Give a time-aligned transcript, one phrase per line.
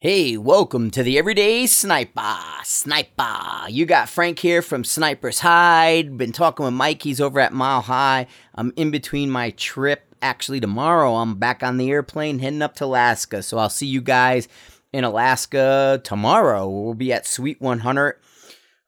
[0.00, 2.36] Hey, welcome to the Everyday Sniper.
[2.62, 3.68] Sniper.
[3.68, 6.16] You got Frank here from Sniper's Hide.
[6.16, 7.02] Been talking with Mike.
[7.02, 8.28] He's over at Mile High.
[8.54, 10.14] I'm in between my trip.
[10.22, 13.42] Actually, tomorrow I'm back on the airplane heading up to Alaska.
[13.42, 14.46] So I'll see you guys
[14.92, 16.68] in Alaska tomorrow.
[16.68, 18.20] We'll be at Suite 100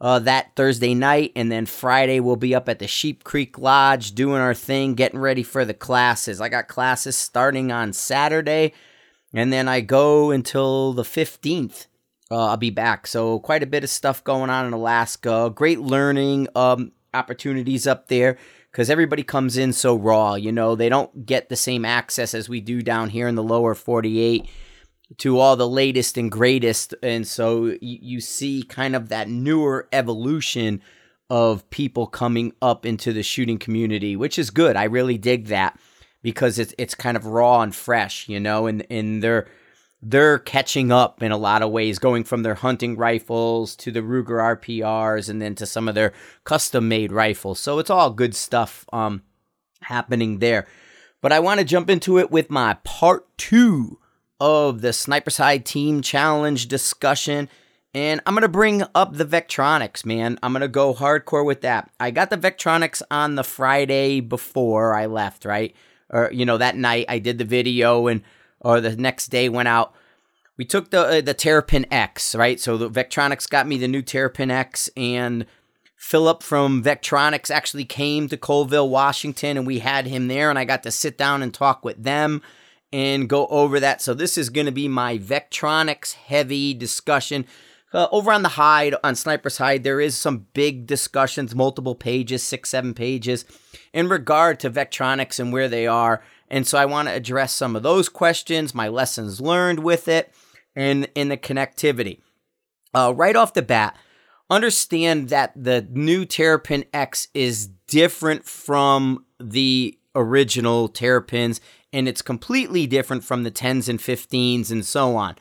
[0.00, 1.32] uh, that Thursday night.
[1.34, 5.18] And then Friday we'll be up at the Sheep Creek Lodge doing our thing, getting
[5.18, 6.40] ready for the classes.
[6.40, 8.74] I got classes starting on Saturday
[9.32, 11.86] and then I go until the 15th.
[12.30, 13.06] Uh, I'll be back.
[13.06, 15.50] So quite a bit of stuff going on in Alaska.
[15.54, 18.38] Great learning um, opportunities up there
[18.70, 20.34] because everybody comes in so raw.
[20.34, 23.42] You know, they don't get the same access as we do down here in the
[23.42, 24.48] lower 48
[25.18, 26.94] to all the latest and greatest.
[27.02, 30.82] And so you, you see kind of that newer evolution
[31.28, 34.76] of people coming up into the shooting community, which is good.
[34.76, 35.78] I really dig that
[36.22, 39.48] because it's it's kind of raw and fresh, you know, and and they're
[40.02, 44.00] they're catching up in a lot of ways, going from their hunting rifles to the
[44.00, 46.12] Ruger RPRs and then to some of their
[46.44, 47.60] custom made rifles.
[47.60, 49.22] So it's all good stuff um,
[49.82, 50.66] happening there.
[51.20, 53.98] But I want to jump into it with my part two
[54.40, 57.50] of the Sniper's Hide Team Challenge discussion.
[57.92, 60.38] And I'm going to bring up the Vectronix, man.
[60.42, 61.90] I'm going to go hardcore with that.
[62.00, 65.74] I got the Vectronix on the Friday before I left, right?
[66.10, 68.22] Or you know that night I did the video and
[68.60, 69.94] or the next day went out.
[70.56, 72.60] We took the uh, the Terrapin X, right?
[72.60, 75.46] So the Vectronix got me the new Terrapin X and
[75.96, 80.64] Philip from Vectronix actually came to Colville, Washington and we had him there and I
[80.64, 82.42] got to sit down and talk with them
[82.92, 84.02] and go over that.
[84.02, 87.46] So this is going to be my Vectronix heavy discussion.
[87.92, 92.42] Uh, over on the hide on Sniper's Hide, there is some big discussions, multiple pages,
[92.42, 93.44] six, seven pages,
[93.92, 96.22] in regard to Vectronix and where they are.
[96.48, 100.32] And so I want to address some of those questions, my lessons learned with it,
[100.76, 102.20] and in the connectivity.
[102.94, 103.96] Uh, right off the bat,
[104.48, 111.60] understand that the new Terrapin X is different from the original Terrapins,
[111.92, 115.36] and it's completely different from the 10s and 15s and so on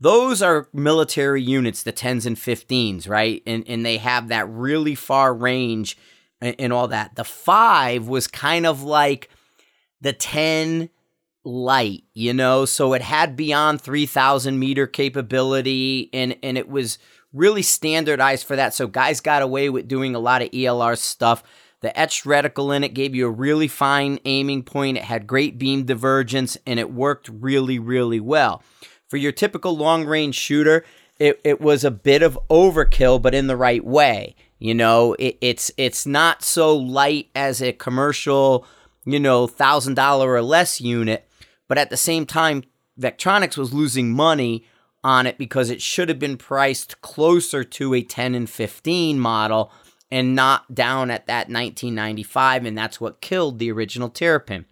[0.00, 3.42] those are military units, the 10s and 15s, right?
[3.46, 5.96] And and they have that really far range
[6.40, 7.14] and, and all that.
[7.16, 9.30] The 5 was kind of like
[10.00, 10.90] the 10
[11.44, 16.98] light, you know, so it had beyond 3000 meter capability and and it was
[17.32, 18.74] really standardized for that.
[18.74, 21.42] So guys got away with doing a lot of ELR stuff.
[21.80, 24.96] The etched reticle in it gave you a really fine aiming point.
[24.96, 28.62] It had great beam divergence and it worked really, really well
[29.08, 30.84] for your typical long range shooter,
[31.18, 34.34] it, it was a bit of overkill, but in the right way.
[34.58, 38.66] You know, it, it's it's not so light as a commercial,
[39.04, 41.28] you know, thousand dollar or less unit,
[41.68, 42.64] but at the same time,
[42.98, 44.64] Vectronix was losing money
[45.04, 49.70] on it because it should have been priced closer to a 10 and 15 model
[50.10, 54.64] and not down at that 1995, and that's what killed the original Terrapin.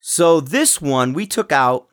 [0.00, 1.88] So this one we took out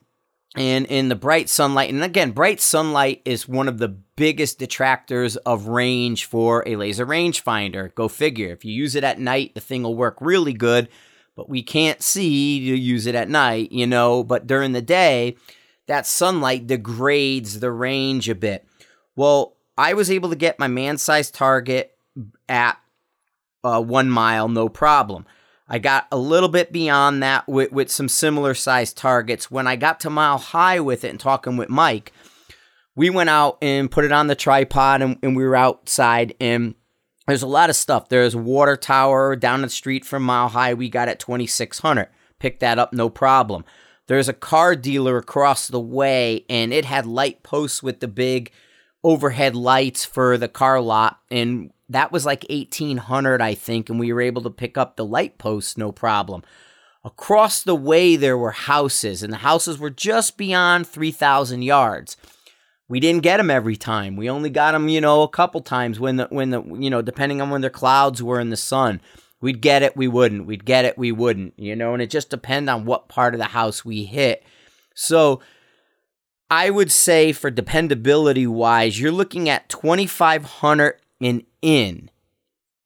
[0.56, 5.38] and in the bright sunlight and again bright sunlight is one of the biggest detractors
[5.38, 7.94] of range for a laser rangefinder.
[7.96, 8.50] Go figure.
[8.50, 10.90] If you use it at night the thing will work really good
[11.36, 14.24] but we can't see to use it at night you know?
[14.24, 15.38] But during the day
[15.88, 18.68] that sunlight degrades the range a bit.
[19.16, 21.96] Well i was able to get my man sized target
[22.50, 22.78] at
[23.64, 25.26] uh, one mile no problem
[25.72, 29.50] I got a little bit beyond that with, with some similar sized targets.
[29.50, 32.12] When I got to mile high with it and talking with Mike,
[32.94, 36.76] we went out and put it on the tripod and, and we were outside and
[37.26, 38.10] there's a lot of stuff.
[38.10, 40.74] There's a water tower down the street from Mile High.
[40.74, 42.10] We got at 2600.
[42.38, 43.64] Picked that up, no problem.
[44.08, 48.52] There's a car dealer across the way, and it had light posts with the big
[49.06, 51.20] overhead lights for the car lot.
[51.30, 55.06] And that was like 1800 i think and we were able to pick up the
[55.06, 56.44] light posts no problem.
[57.04, 62.16] Across the way there were houses and the houses were just beyond 3000 yards.
[62.88, 64.16] We didn't get them every time.
[64.16, 67.02] We only got them you know a couple times when the when the you know
[67.02, 69.02] depending on when the clouds were in the sun.
[69.42, 70.46] We'd get it we wouldn't.
[70.46, 73.40] We'd get it we wouldn't you know and it just depended on what part of
[73.40, 74.44] the house we hit.
[74.94, 75.42] So
[76.52, 82.10] I would say for dependability wise, you're looking at 2,500 and in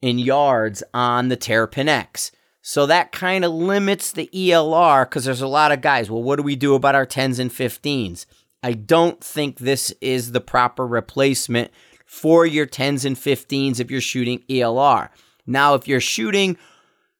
[0.02, 2.30] in yards on the Terrapin X.
[2.62, 6.10] So that kind of limits the ELR because there's a lot of guys.
[6.10, 8.26] Well, what do we do about our 10s and 15s?
[8.62, 11.70] I don't think this is the proper replacement
[12.04, 15.10] for your 10s and 15s if you're shooting ELR.
[15.46, 16.56] Now, if you're shooting,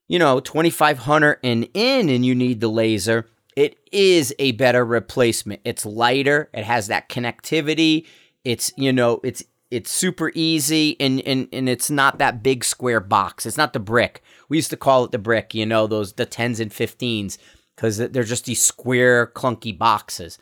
[0.08, 3.26] you know, 2500 and in and you need the laser,
[3.56, 5.60] it is a better replacement.
[5.64, 8.06] It's lighter, it has that connectivity.
[8.44, 13.00] It's, you know, it's it's super easy and, and and it's not that big square
[13.00, 13.46] box.
[13.46, 14.22] It's not the brick.
[14.48, 17.38] We used to call it the brick, you know, those the 10s and 15s
[17.76, 20.38] cuz they're just these square clunky boxes.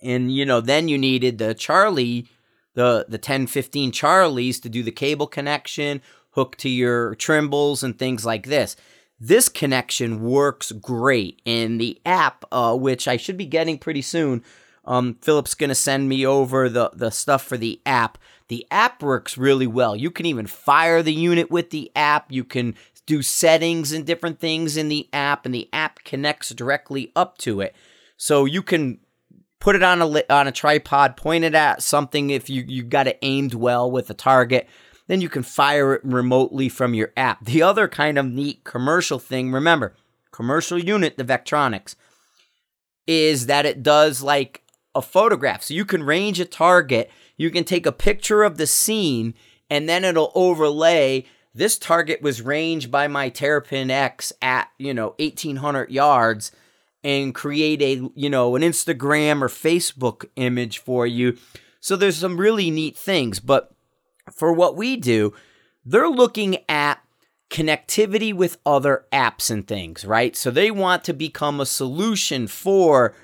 [0.00, 2.28] And you know, then you needed the Charlie
[2.74, 6.00] the the 10 15 Charlies to do the cable connection,
[6.30, 8.76] hook to your Trimbles and things like this.
[9.18, 14.44] This connection works great, and the app, uh, which I should be getting pretty soon,
[14.84, 18.18] um, Philip's going to send me over the, the stuff for the app.
[18.48, 19.96] The app works really well.
[19.96, 22.30] You can even fire the unit with the app.
[22.30, 22.74] You can
[23.06, 27.60] do settings and different things in the app, and the app connects directly up to
[27.60, 27.74] it.
[28.16, 28.98] So you can
[29.60, 33.06] put it on a on a tripod, point it at something if you you got
[33.06, 34.68] it aimed well with a target.
[35.08, 37.44] Then you can fire it remotely from your app.
[37.44, 39.94] The other kind of neat commercial thing, remember,
[40.32, 41.94] commercial unit, the Vectronix,
[43.06, 44.62] is that it does like
[44.96, 45.62] a photograph.
[45.62, 49.34] So you can range a target, you can take a picture of the scene,
[49.70, 55.14] and then it'll overlay this target was ranged by my Terrapin X at, you know,
[55.18, 56.52] 1800 yards
[57.02, 61.38] and create a, you know, an Instagram or Facebook image for you.
[61.80, 63.72] So there's some really neat things, but
[64.30, 65.32] for what we do,
[65.84, 67.00] they're looking at
[67.48, 70.36] connectivity with other apps and things, right?
[70.36, 73.14] So they want to become a solution for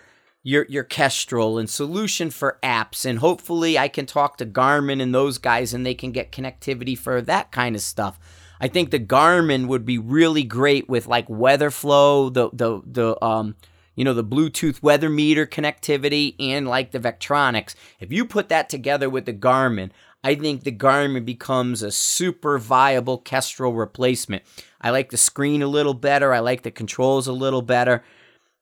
[0.43, 5.15] your your Kestrel and solution for apps and hopefully I can talk to Garmin and
[5.15, 8.19] those guys and they can get connectivity for that kind of stuff.
[8.61, 13.57] I think the Garmin would be really great with like WeatherFlow, the the the um
[13.95, 17.75] you know the Bluetooth weather meter connectivity and like the Vectronix.
[18.01, 19.91] If you put that together with the Garmin,
[20.25, 24.45] I think the Garmin becomes a super viable Kestrel replacement.
[24.81, 26.33] I like the screen a little better.
[26.33, 28.03] I like the controls a little better.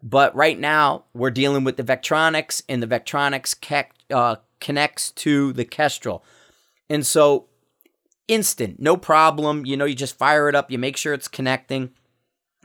[0.02, 5.52] But right now, we're dealing with the Vectronix, and the Vectronix ke- uh, connects to
[5.52, 6.24] the Kestrel.
[6.88, 7.46] And so,
[8.26, 9.66] instant, no problem.
[9.66, 11.90] You know, you just fire it up, you make sure it's connecting,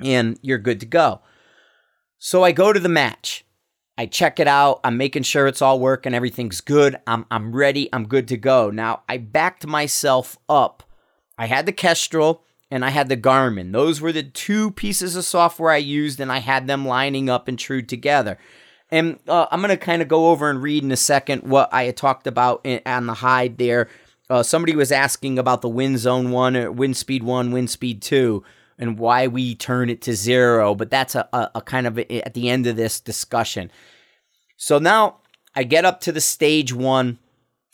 [0.03, 1.21] and you're good to go.
[2.17, 3.45] So I go to the match.
[3.97, 4.81] I check it out.
[4.83, 6.13] I'm making sure it's all working.
[6.13, 6.97] Everything's good.
[7.07, 7.89] I'm, I'm ready.
[7.93, 8.69] I'm good to go.
[8.69, 10.83] Now, I backed myself up.
[11.37, 13.71] I had the Kestrel and I had the Garmin.
[13.71, 17.47] Those were the two pieces of software I used, and I had them lining up
[17.47, 18.37] and true together.
[18.89, 21.69] And uh, I'm going to kind of go over and read in a second what
[21.73, 23.89] I had talked about in, on the hide there.
[24.29, 28.01] Uh, somebody was asking about the wind zone one, or wind speed one, wind speed
[28.01, 28.43] two,
[28.77, 30.75] and why we turn it to zero.
[30.75, 33.71] But that's a, a, a kind of a, at the end of this discussion.
[34.57, 35.17] So now
[35.55, 37.19] I get up to the stage one.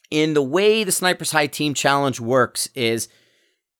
[0.09, 3.07] In the way the Sniper's Hide Team Challenge works is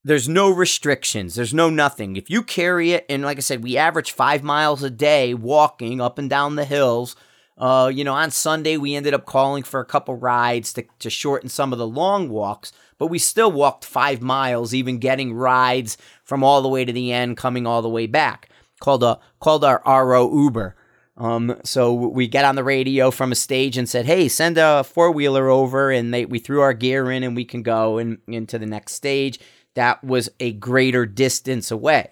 [0.03, 1.35] there's no restrictions.
[1.35, 2.15] There's no nothing.
[2.15, 6.01] If you carry it, and like I said, we average five miles a day walking
[6.01, 7.15] up and down the hills.
[7.57, 11.09] Uh, you know, on Sunday we ended up calling for a couple rides to, to
[11.09, 15.97] shorten some of the long walks, but we still walked five miles, even getting rides
[16.23, 18.49] from all the way to the end, coming all the way back.
[18.79, 20.75] Called a called our RO Uber.
[21.17, 24.83] Um, so we get on the radio from a stage and said, "Hey, send a
[24.83, 28.17] four wheeler over," and they we threw our gear in and we can go and
[28.27, 29.39] into the next stage.
[29.75, 32.11] That was a greater distance away.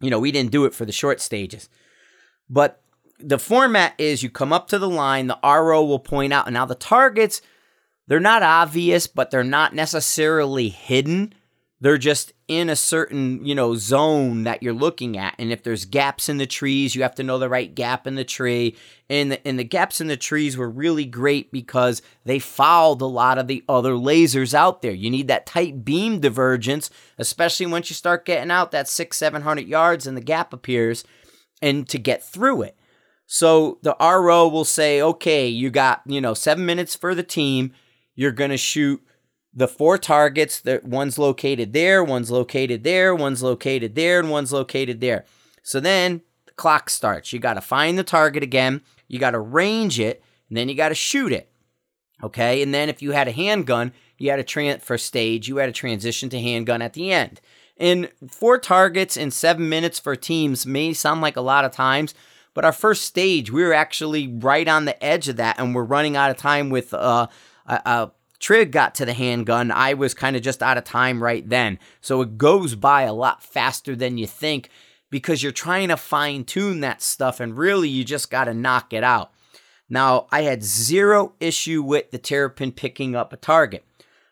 [0.00, 1.68] You know, we didn't do it for the short stages,
[2.48, 2.82] but
[3.18, 6.64] the format is you come up to the line, the RO will point out, now
[6.64, 7.42] the targets
[8.10, 11.32] they're not obvious, but they're not necessarily hidden.
[11.82, 15.34] They're just in a certain, you know, zone that you're looking at.
[15.38, 18.16] And if there's gaps in the trees, you have to know the right gap in
[18.16, 18.76] the tree.
[19.08, 23.06] And the, and the gaps in the trees were really great because they fouled a
[23.06, 24.92] lot of the other lasers out there.
[24.92, 29.42] You need that tight beam divergence, especially once you start getting out that six, seven
[29.42, 31.02] hundred yards and the gap appears,
[31.62, 32.76] and to get through it.
[33.26, 37.72] So the RO will say, okay, you got, you know, seven minutes for the team.
[38.16, 39.00] You're to shoot
[39.52, 44.52] the four targets that one's located there, one's located there, one's located there, and one's
[44.52, 45.24] located there.
[45.62, 47.32] So then the clock starts.
[47.32, 50.74] You got to find the target again, you got to range it, and then you
[50.74, 51.50] got to shoot it.
[52.22, 55.70] Okay, and then if you had a handgun, you had a transfer stage, you had
[55.70, 57.40] a transition to handgun at the end.
[57.78, 62.14] And four targets in seven minutes for teams may sound like a lot of times,
[62.52, 65.82] but our first stage, we were actually right on the edge of that, and we're
[65.84, 67.26] running out of time with uh,
[67.66, 69.70] a, a Trig got to the handgun.
[69.70, 71.78] I was kind of just out of time right then.
[72.00, 74.70] So it goes by a lot faster than you think
[75.10, 78.92] because you're trying to fine tune that stuff and really you just got to knock
[78.92, 79.30] it out.
[79.90, 83.84] Now, I had zero issue with the Terrapin picking up a target.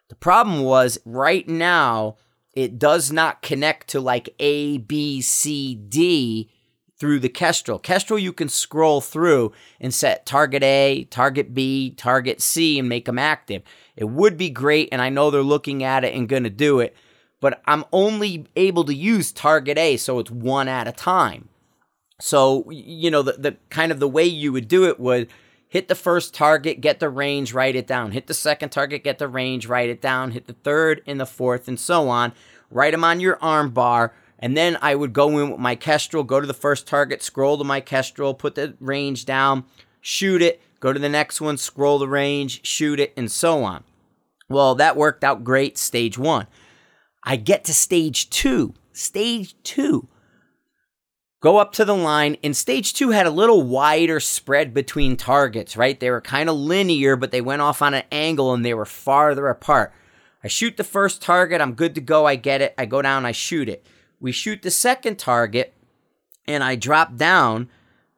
[0.09, 2.17] The problem was right now,
[2.55, 6.51] it does not connect to like A, B, C, D
[6.99, 7.79] through the Kestrel.
[7.79, 13.05] Kestrel you can scroll through and set target A, target B, target C and make
[13.05, 13.63] them active.
[13.97, 16.81] It would be great, and I know they're looking at it and going to do
[16.81, 16.97] it,
[17.41, 21.49] but I'm only able to use target A, so it's one at a time.
[22.21, 25.29] So, you know, the, the kind of the way you would do it would
[25.69, 28.11] hit the first target, get the range, write it down.
[28.11, 30.33] Hit the second target, get the range, write it down.
[30.33, 32.33] Hit the third and the fourth, and so on.
[32.71, 34.13] Write them on your arm bar.
[34.39, 37.59] And then I would go in with my Kestrel, go to the first target, scroll
[37.59, 39.65] to my Kestrel, put the range down,
[40.01, 43.85] shoot it, go to the next one, scroll the range, shoot it, and so on.
[44.49, 46.47] Well, that worked out great, stage one.
[47.25, 48.75] I get to stage two.
[48.93, 50.09] Stage two
[51.41, 52.37] go up to the line.
[52.43, 55.99] And stage two had a little wider spread between targets, right?
[55.99, 58.85] They were kind of linear, but they went off on an angle and they were
[58.85, 59.93] farther apart.
[60.43, 61.61] I shoot the first target.
[61.61, 62.27] I'm good to go.
[62.27, 62.75] I get it.
[62.79, 63.27] I go down.
[63.27, 63.87] I shoot it.
[64.21, 65.75] We shoot the second target
[66.47, 67.69] and I drop down,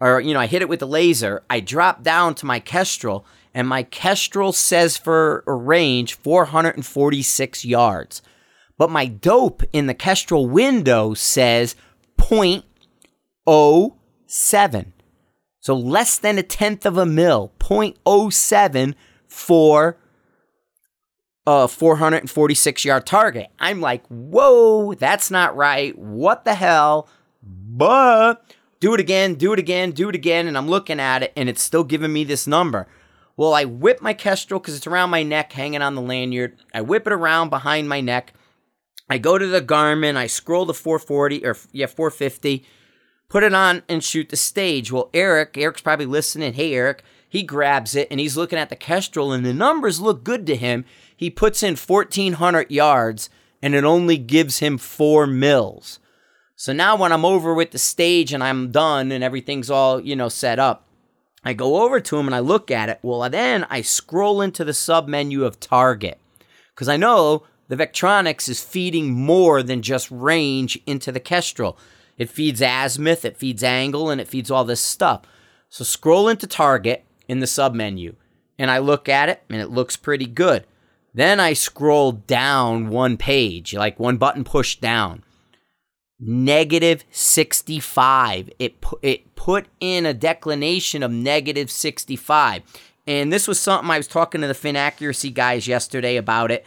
[0.00, 1.42] or, you know, I hit it with the laser.
[1.50, 8.22] I drop down to my Kestrel and my Kestrel says for a range 446 yards.
[8.78, 11.76] But my dope in the Kestrel window says
[12.16, 12.64] point
[13.46, 14.92] 0.07.
[15.60, 18.94] So less than a tenth of a mil, 0.07
[19.26, 19.98] for
[21.46, 23.48] a 446 yard target.
[23.58, 25.96] I'm like, whoa, that's not right.
[25.98, 27.08] What the hell?
[27.42, 28.42] But
[28.80, 30.46] do it again, do it again, do it again.
[30.46, 32.86] And I'm looking at it and it's still giving me this number.
[33.36, 36.58] Well, I whip my Kestrel because it's around my neck, hanging on the lanyard.
[36.74, 38.34] I whip it around behind my neck.
[39.08, 40.16] I go to the Garmin.
[40.16, 42.64] I scroll to 440 or yeah, 450
[43.30, 44.92] put it on and shoot the stage.
[44.92, 46.52] Well, Eric, Eric's probably listening.
[46.52, 50.22] Hey, Eric, he grabs it and he's looking at the Kestrel and the numbers look
[50.22, 50.84] good to him.
[51.20, 53.28] He puts in 1,400 yards
[53.60, 55.98] and it only gives him four mils.
[56.56, 60.16] So now when I'm over with the stage and I'm done and everything's all, you
[60.16, 60.88] know, set up,
[61.44, 63.00] I go over to him and I look at it.
[63.02, 66.18] Well, then I scroll into the sub menu of target
[66.74, 71.76] because I know the Vectronix is feeding more than just range into the Kestrel.
[72.16, 75.20] It feeds azimuth, it feeds angle, and it feeds all this stuff.
[75.68, 78.14] So scroll into target in the sub menu,
[78.58, 80.64] and I look at it, and it looks pretty good.
[81.12, 85.24] Then I scroll down one page, like one button pushed down.
[86.18, 88.50] Negative 65.
[88.58, 92.62] It, pu- it put in a declination of negative 65.
[93.06, 96.66] And this was something I was talking to the fin accuracy guys yesterday about it.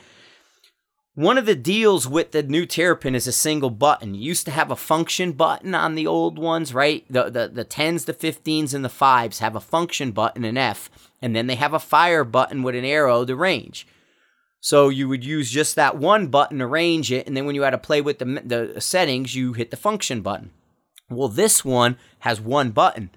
[1.16, 4.16] One of the deals with the new Terrapin is a single button.
[4.16, 7.06] You used to have a function button on the old ones, right?
[7.08, 10.90] The, the the 10s, the 15s, and the 5s have a function button, an F,
[11.22, 13.86] and then they have a fire button with an arrow to range.
[14.64, 17.64] So you would use just that one button to range it, and then when you
[17.64, 20.52] had to play with the, the settings, you hit the function button.
[21.10, 23.10] Well, this one has one button.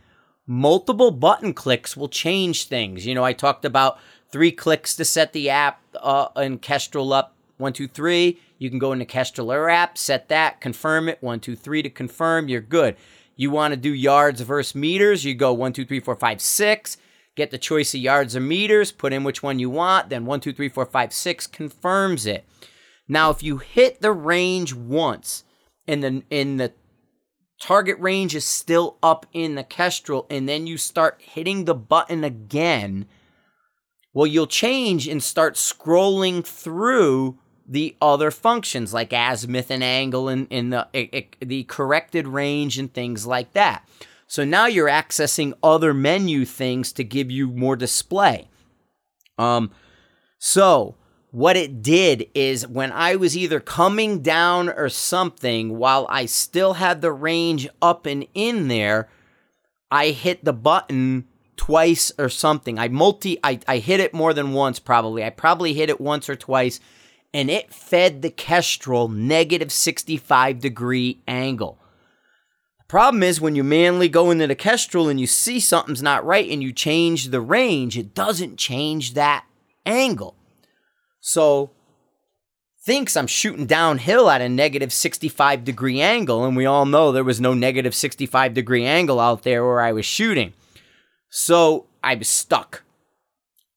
[0.44, 3.06] Multiple button clicks will change things.
[3.06, 7.36] You know, I talked about three clicks to set the app uh, and Kestrel up
[7.58, 8.40] one, two, three.
[8.58, 11.22] You can go into Kestrel app, set that, confirm it.
[11.22, 12.48] One, two, three to confirm.
[12.48, 12.96] You're good.
[13.36, 15.24] You want to do yards versus meters.
[15.24, 16.96] You go one, two, three, four, five, six.
[17.36, 18.90] Get the choice of yards or meters.
[18.90, 20.08] Put in which one you want.
[20.08, 22.44] Then one, two, three, four, five, six confirms it.
[23.06, 25.44] Now, if you hit the range once,
[25.86, 26.72] and the in the
[27.60, 32.24] target range is still up in the Kestrel, and then you start hitting the button
[32.24, 33.06] again,
[34.12, 37.38] well, you'll change and start scrolling through
[37.68, 43.26] the other functions like azimuth and angle and, and the, the corrected range and things
[43.26, 43.86] like that.
[44.26, 48.48] So now you're accessing other menu things to give you more display.
[49.38, 49.70] Um,
[50.38, 50.96] so
[51.30, 56.74] what it did is when I was either coming down or something while I still
[56.74, 59.08] had the range up and in there,
[59.90, 62.78] I hit the button twice or something.
[62.78, 65.24] I multi I, I hit it more than once probably.
[65.24, 66.80] I probably hit it once or twice
[67.32, 71.78] and it fed the Kestrel negative 65 degree angle.
[72.88, 76.48] Problem is when you manually go into the Kestrel and you see something's not right
[76.48, 79.44] and you change the range, it doesn't change that
[79.84, 80.36] angle.
[81.20, 81.70] So
[82.84, 87.24] thinks I'm shooting downhill at a negative 65 degree angle, and we all know there
[87.24, 90.52] was no negative 65 degree angle out there where I was shooting.
[91.28, 92.84] So I was stuck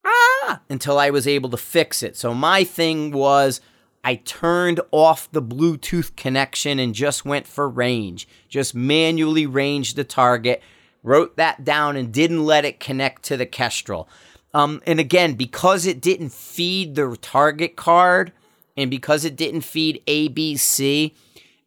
[0.05, 2.15] ah, until I was able to fix it.
[2.15, 3.61] So my thing was
[4.03, 8.27] I turned off the Bluetooth connection and just went for range.
[8.47, 10.61] Just manually ranged the target,
[11.03, 14.07] wrote that down, and didn't let it connect to the Kestrel.
[14.53, 18.31] Um, and again, because it didn't feed the target card
[18.75, 21.13] and because it didn't feed ABC,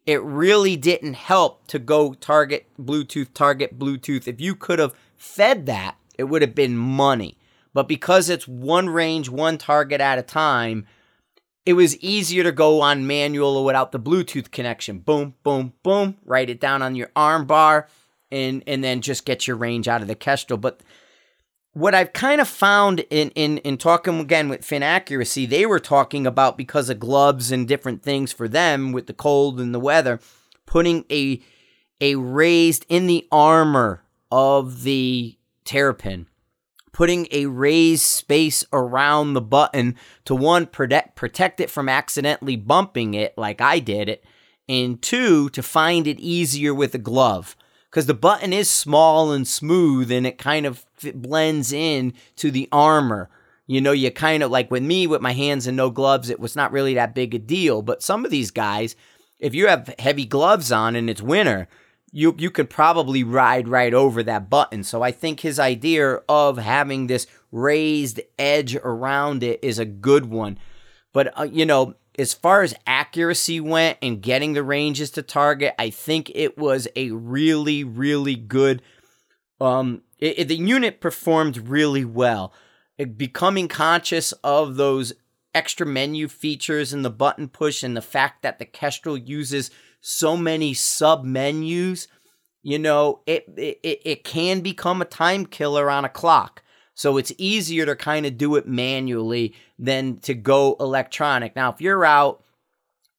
[0.05, 4.27] it really didn't help to go target Bluetooth, target Bluetooth.
[4.27, 7.37] If you could have fed that, it would have been money.
[7.73, 10.85] But because it's one range, one target at a time,
[11.65, 14.99] it was easier to go on manual without the Bluetooth connection.
[14.99, 16.17] Boom, boom, boom.
[16.25, 17.87] Write it down on your arm bar
[18.31, 20.57] and and then just get your range out of the Kestrel.
[20.57, 20.81] But
[21.73, 25.79] what I've kind of found in, in, in talking again with Fin Accuracy, they were
[25.79, 29.79] talking about because of gloves and different things for them with the cold and the
[29.79, 30.19] weather,
[30.65, 31.41] putting a
[32.01, 36.27] a raised in the armor of the Terrapin,
[36.93, 43.13] putting a raised space around the button to one protect protect it from accidentally bumping
[43.13, 44.23] it like I did it,
[44.69, 47.57] and two to find it easier with a glove
[47.93, 50.83] because the button is small and smooth and it kind of
[51.13, 53.29] blends in to the armor.
[53.67, 56.39] You know, you kind of like with me with my hands and no gloves, it
[56.39, 57.83] was not really that big a deal.
[57.83, 58.95] But some of these guys,
[59.39, 61.67] if you have heavy gloves on and it's winter,
[62.13, 64.83] you you could probably ride right over that button.
[64.83, 70.27] So I think his idea of having this raised edge around it is a good
[70.27, 70.59] one.
[71.11, 75.73] But uh, you know, as far as accuracy went and getting the ranges to target,
[75.79, 78.83] I think it was a really, really good.
[79.59, 82.53] Um, it, it, the unit performed really well.
[82.97, 85.13] It, becoming conscious of those
[85.55, 89.71] extra menu features and the button push and the fact that the Kestrel uses
[90.05, 92.09] so many sub menus,
[92.61, 96.61] you know, it, it it can become a time killer on a clock.
[96.93, 101.55] So it's easier to kind of do it manually than to go electronic.
[101.55, 102.43] Now, if you're out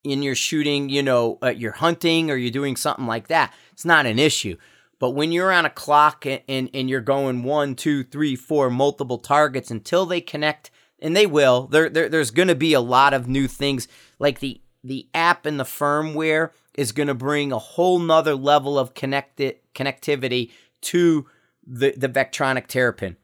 [0.04, 3.86] and you're shooting, you know, uh, you're hunting or you're doing something like that, it's
[3.86, 4.56] not an issue.
[5.00, 9.18] But when you're on a clock and, and, you're going one, two, three, four, multiple
[9.18, 13.14] targets until they connect, and they will, there, there there's going to be a lot
[13.14, 13.88] of new things
[14.18, 18.78] like the the app and the firmware is going to bring a whole nother level
[18.78, 20.50] of connected connectivity
[20.80, 21.26] to
[21.66, 23.16] the the Vectronic Terrapin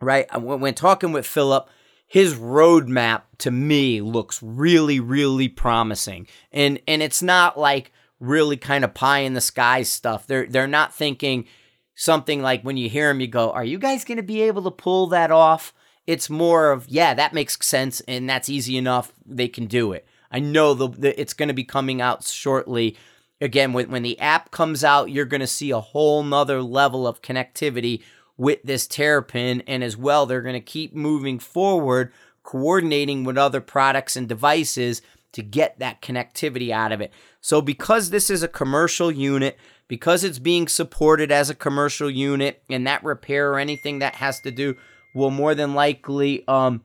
[0.00, 0.26] right?
[0.40, 1.68] When talking with Philip,
[2.06, 6.26] his roadmap to me looks really, really promising.
[6.52, 10.26] And and it's not like really kind of pie in the sky stuff.
[10.26, 11.46] They're they're not thinking
[11.94, 14.62] something like when you hear him, you go, "Are you guys going to be able
[14.62, 15.74] to pull that off?"
[16.06, 19.12] It's more of, "Yeah, that makes sense, and that's easy enough.
[19.26, 22.96] They can do it." I know the, the it's going to be coming out shortly.
[23.40, 27.06] Again, when when the app comes out, you're going to see a whole nother level
[27.06, 28.02] of connectivity
[28.36, 29.62] with this terrapin.
[29.66, 32.12] And as well, they're going to keep moving forward,
[32.42, 37.12] coordinating with other products and devices to get that connectivity out of it.
[37.40, 42.62] So, because this is a commercial unit, because it's being supported as a commercial unit,
[42.70, 44.76] and that repair or anything that has to do
[45.14, 46.82] will more than likely um,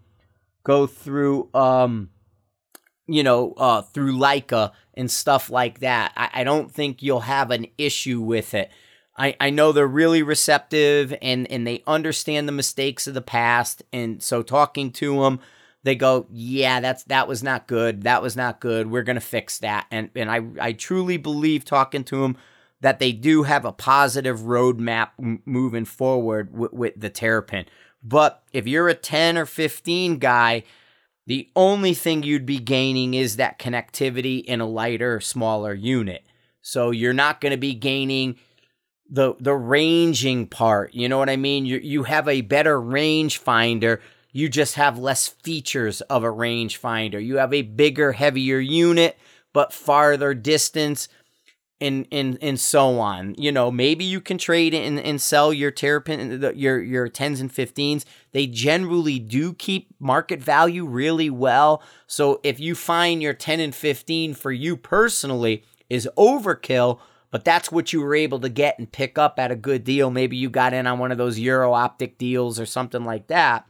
[0.64, 2.10] go through, um,
[3.08, 6.14] you know, uh, through Leica and stuff like that.
[6.16, 8.72] I, I don't think you'll have an issue with it.
[9.18, 13.84] I, I know they're really receptive and, and they understand the mistakes of the past.
[13.92, 15.40] And so talking to them,
[15.84, 18.04] they go, yeah, that's that was not good.
[18.04, 18.90] That was not good.
[18.90, 19.86] We're gonna fix that.
[19.92, 22.38] And and I I truly believe talking to them
[22.80, 27.66] that they do have a positive roadmap m- moving forward with, with the Terrapin.
[28.04, 30.64] But if you're a 10 or 15 guy,
[31.26, 36.26] the only thing you'd be gaining is that connectivity in a lighter, smaller unit.
[36.62, 38.38] So you're not going to be gaining
[39.10, 40.94] the the ranging part.
[40.94, 41.66] You know what I mean?
[41.66, 44.02] You you have a better range finder.
[44.32, 47.20] You just have less features of a range finder.
[47.20, 49.18] You have a bigger, heavier unit,
[49.54, 51.08] but farther distance,
[51.84, 53.36] and and and so on.
[53.38, 57.52] You know, maybe you can trade and, and sell your terrapin, your your tens and
[57.52, 58.06] fifteens.
[58.32, 61.84] They generally do keep market value really well.
[62.08, 67.00] So if you find your ten and fifteen for you personally is overkill
[67.34, 70.12] but that's what you were able to get and pick up at a good deal.
[70.12, 73.68] Maybe you got in on one of those EuroOptic deals or something like that.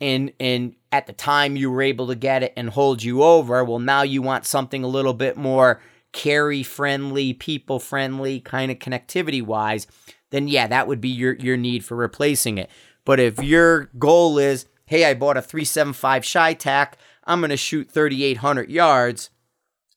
[0.00, 3.64] And and at the time you were able to get it and hold you over.
[3.64, 5.80] Well, now you want something a little bit more
[6.12, 9.86] carry friendly, people friendly kind of connectivity wise,
[10.30, 12.70] then yeah, that would be your your need for replacing it.
[13.04, 16.92] But if your goal is, hey, I bought a 375 CheyTac,
[17.24, 19.30] I'm going to shoot 3800 yards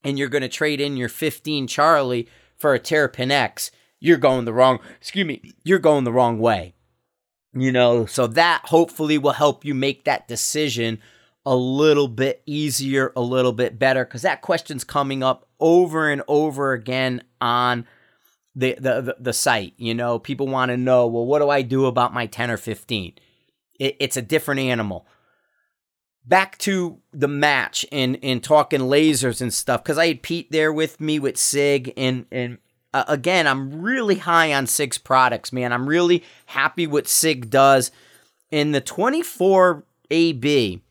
[0.03, 4.45] and you're going to trade in your 15 Charlie for a Terrapin X, you're going
[4.45, 6.75] the wrong, excuse me, you're going the wrong way.
[7.53, 10.99] You know, so that hopefully will help you make that decision
[11.45, 16.21] a little bit easier, a little bit better, because that question's coming up over and
[16.27, 17.85] over again on
[18.55, 19.73] the, the, the, the site.
[19.77, 22.57] You know, people want to know, well, what do I do about my 10 or
[22.57, 23.13] 15?
[23.79, 25.05] It, it's a different animal.
[26.25, 30.71] back to the match and and talking lasers and stuff because I had Pete there
[30.71, 32.59] with me with Sig and and
[32.93, 35.73] uh, again I'm really high on Sig's products, man.
[35.73, 37.91] I'm really happy what Sig does
[38.51, 40.81] in the 24 AB,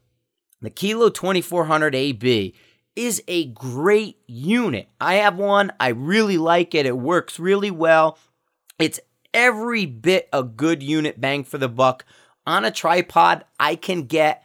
[0.62, 2.54] the Kilo 2400 AB
[2.94, 4.88] is a great unit.
[5.00, 5.72] I have one.
[5.80, 6.86] I really like it.
[6.86, 8.18] It works really well.
[8.78, 9.00] It's
[9.34, 12.04] every bit a good unit bang for the buck.
[12.46, 14.44] On a tripod, I can get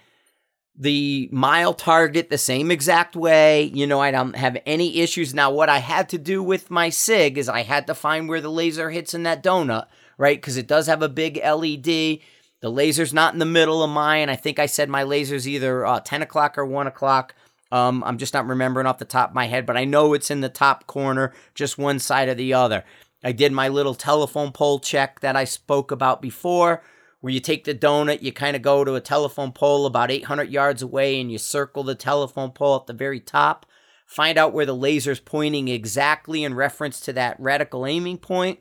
[0.78, 3.64] the mile target the same exact way.
[3.64, 5.34] You know, I don't have any issues.
[5.34, 8.42] Now, what I had to do with my SIG is I had to find where
[8.42, 10.38] the laser hits in that donut, right?
[10.40, 12.20] Because it does have a big LED.
[12.62, 14.30] The laser's not in the middle of mine.
[14.30, 17.36] I think I said my laser's either uh, 10 o'clock or 1 o'clock.
[17.72, 20.32] Um, I'm just not remembering off the top of my head, but I know it's
[20.32, 22.84] in the top corner, just one side or the other.
[23.24, 26.82] I did my little telephone pole check that I spoke about before,
[27.20, 30.50] where you take the donut, you kind of go to a telephone pole about 800
[30.50, 33.66] yards away, and you circle the telephone pole at the very top.
[34.06, 38.60] Find out where the laser's pointing exactly in reference to that reticle aiming point.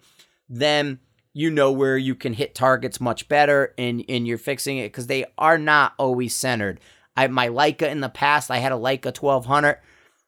[0.48, 0.98] Then
[1.36, 5.06] you know where you can hit targets much better and, and you're fixing it because
[5.06, 6.80] they are not always centered.
[7.14, 9.76] I my Leica in the past, I had a Leica 1200.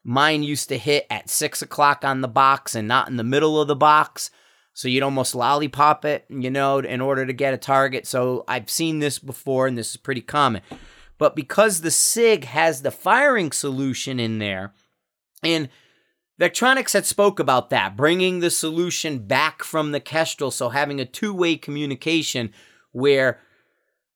[0.05, 3.59] Mine used to hit at six o'clock on the box and not in the middle
[3.59, 4.31] of the box.
[4.75, 8.07] So you'd almost lollipop it, you know, in order to get a target.
[8.07, 10.61] So I've seen this before and this is pretty common.
[11.17, 14.75] But because the SIG has the firing solution in there,
[15.43, 15.71] and
[16.41, 21.05] Vectronix had spoke about that, bringing the solution back from the Kestrel, so having a
[21.05, 22.53] two-way communication
[22.93, 23.41] where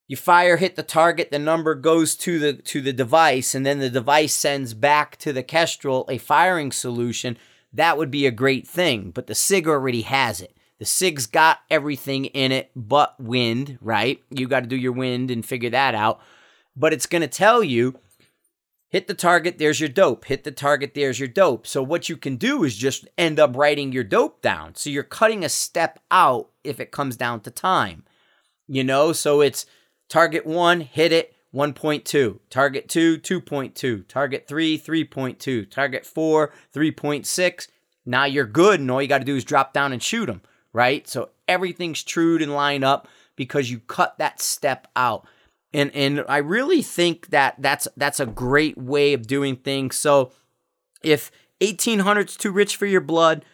[0.07, 3.79] you fire hit the target the number goes to the to the device and then
[3.79, 7.39] the device sends back to the kestrel a firing solution
[7.73, 9.11] that would be a great thing.
[9.11, 10.55] But the sig already has it.
[10.79, 14.23] The sig's got everything in it but wind right?
[14.31, 16.21] You got to do your wind and figure that out.
[16.77, 17.99] But it's going to tell you
[18.93, 22.17] hit the target there's your dope hit the target there's your dope so what you
[22.17, 25.99] can do is just end up writing your dope down so you're cutting a step
[26.11, 28.05] out if it comes down to time
[28.69, 29.67] you know so it's
[30.13, 32.39] Target 1, hit it, 1.2.
[32.51, 34.07] Target 2, 2.2.
[34.07, 35.71] Target 3, 3.2.
[35.71, 37.69] Target 4, 3.6.
[38.05, 40.43] Now you're good, and all you got to do is drop down and shoot them,
[40.75, 41.09] right?
[41.09, 45.27] So everything's trued and lined up because you cut that step out.
[45.75, 49.97] And and I really think that that's that's a great way of doing things.
[49.97, 50.33] So
[51.03, 51.31] if
[51.61, 53.45] 1800 is too rich for your blood,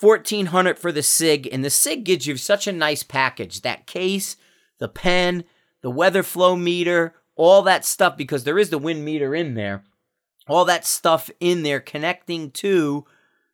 [0.00, 3.62] 1400 for the SIG, and the SIG gives you such a nice package.
[3.62, 4.36] That case,
[4.78, 5.44] the pen,
[5.82, 9.84] the weather flow meter, all that stuff, because there is the wind meter in there,
[10.48, 13.04] all that stuff in there connecting to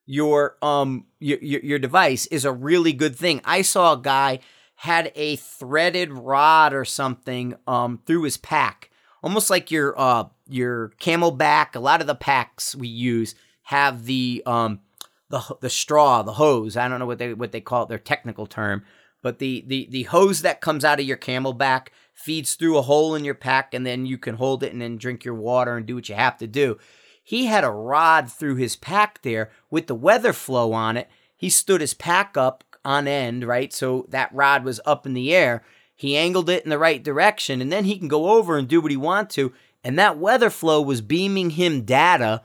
[0.09, 3.41] your um your, your device is a really good thing.
[3.45, 4.39] I saw a guy
[4.77, 8.91] had a threaded rod or something um through his pack,
[9.23, 11.75] almost like your uh your CamelBak.
[11.75, 14.81] A lot of the packs we use have the um
[15.29, 16.77] the the straw, the hose.
[16.77, 18.85] I don't know what they what they call it, their technical term,
[19.23, 23.15] but the the the hose that comes out of your CamelBak feeds through a hole
[23.15, 25.87] in your pack, and then you can hold it and then drink your water and
[25.87, 26.79] do what you have to do.
[27.23, 31.11] He had a rod through his pack there with the weather flow on it.
[31.37, 33.73] He stood his pack up on end, right?
[33.73, 35.63] So that rod was up in the air.
[35.95, 38.81] He angled it in the right direction, and then he can go over and do
[38.81, 39.53] what he wants to.
[39.83, 42.43] And that weather flow was beaming him data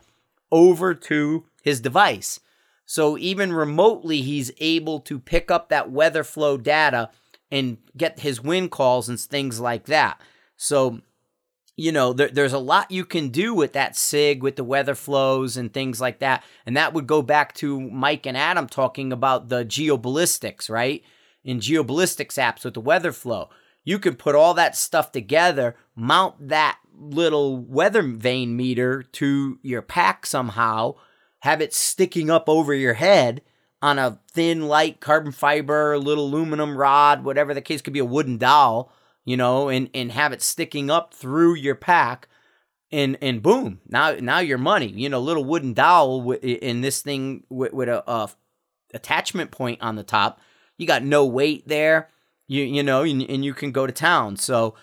[0.51, 2.39] over to his device.
[2.85, 7.09] So even remotely, he's able to pick up that weather flow data
[7.49, 10.19] and get his wind calls and things like that.
[10.57, 11.01] So,
[11.81, 14.93] you know, there, there's a lot you can do with that SIG, with the weather
[14.93, 16.43] flows and things like that.
[16.65, 21.03] And that would go back to Mike and Adam talking about the geoballistics, right?
[21.43, 23.49] In geoballistics apps with the weather flow.
[23.83, 29.81] You can put all that stuff together, mount that little weather vane meter to your
[29.81, 30.95] pack somehow,
[31.39, 33.41] have it sticking up over your head,
[33.81, 38.05] on a thin, light carbon fiber, little aluminum rod, whatever the case could be, a
[38.05, 38.91] wooden dowel,
[39.25, 42.27] you know, and, and have it sticking up through your pack.
[42.93, 47.45] And, and boom, now now your money, you know, little wooden dowel in this thing
[47.49, 48.29] with, with a, a
[48.93, 50.41] attachment point on the top.
[50.77, 52.09] You got no weight there,
[52.47, 54.35] you you know, and, and you can go to town.
[54.35, 54.75] So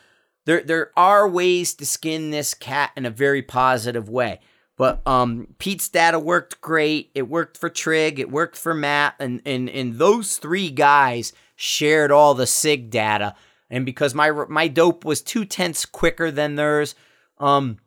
[0.47, 4.41] there there are ways to skin this cat in a very positive way.
[4.79, 7.11] But um, Pete's data worked great.
[7.15, 8.19] It worked for Trig.
[8.19, 13.35] It worked for Matt, and and and those three guys shared all the sig data.
[13.71, 16.95] And because my my dope was two tenths quicker than theirs,
[17.39, 17.79] um,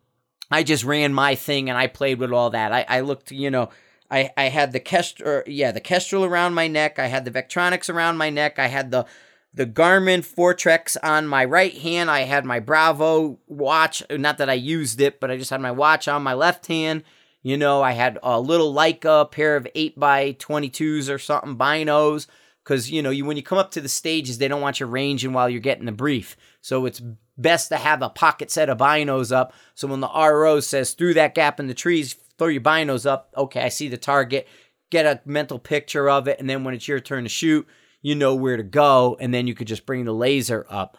[0.52, 2.74] I just ran my thing and I played with all that.
[2.74, 3.70] I, I looked, you know,
[4.12, 7.00] I, I had the Kestrel, yeah, the Kestrel around my neck.
[7.00, 8.60] I had the Vectronix around my neck.
[8.60, 9.06] I had the
[9.54, 12.10] the Garmin Foretrex on my right hand.
[12.10, 14.02] I had my Bravo watch.
[14.10, 17.04] Not that I used it, but I just had my watch on my left hand.
[17.44, 22.28] You know, I had a little Leica pair of 8 by 22s or something, binos.
[22.64, 24.86] Because, you know, you when you come up to the stages, they don't want you
[24.86, 26.38] ranging while you're getting the brief.
[26.62, 27.02] So it's
[27.38, 29.54] best to have a pocket set of binos up.
[29.74, 33.34] So when the RO says through that gap in the trees, throw your binos up.
[33.36, 34.48] Okay, I see the target.
[34.92, 36.40] Get a mental picture of it.
[36.40, 37.68] And then when it's your turn to shoot,
[38.02, 40.98] you know where to go, and then you could just bring the laser up.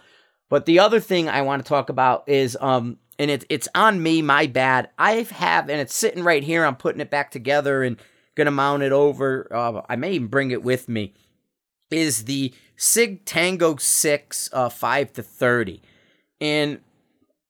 [0.49, 4.03] But the other thing I want to talk about is, um, and it, it's on
[4.03, 4.91] me, my bad.
[4.99, 6.65] I have, and it's sitting right here.
[6.65, 7.97] I'm putting it back together and
[8.35, 9.49] gonna mount it over.
[9.51, 11.15] Uh, I may even bring it with me.
[11.93, 15.83] Is the Sig Tango Six uh, five to thirty,
[16.41, 16.81] and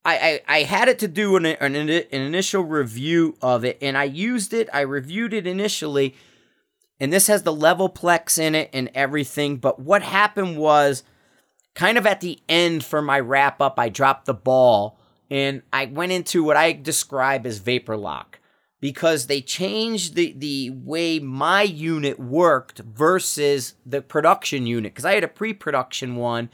[0.05, 3.97] I, I, I had it to do an, an, an initial review of it, and
[3.97, 4.69] I used it.
[4.73, 6.15] I reviewed it initially
[7.03, 9.57] and this has the LevelPlex in it and everything.
[9.57, 11.03] But what happened was
[11.75, 15.87] kind of at the end for my wrap up, I dropped the ball and I
[15.87, 18.39] went into what I describe as vapor lock
[18.83, 24.93] because they changed the, the way my unit worked versus the production unit.
[24.93, 26.51] Because I had a pre production one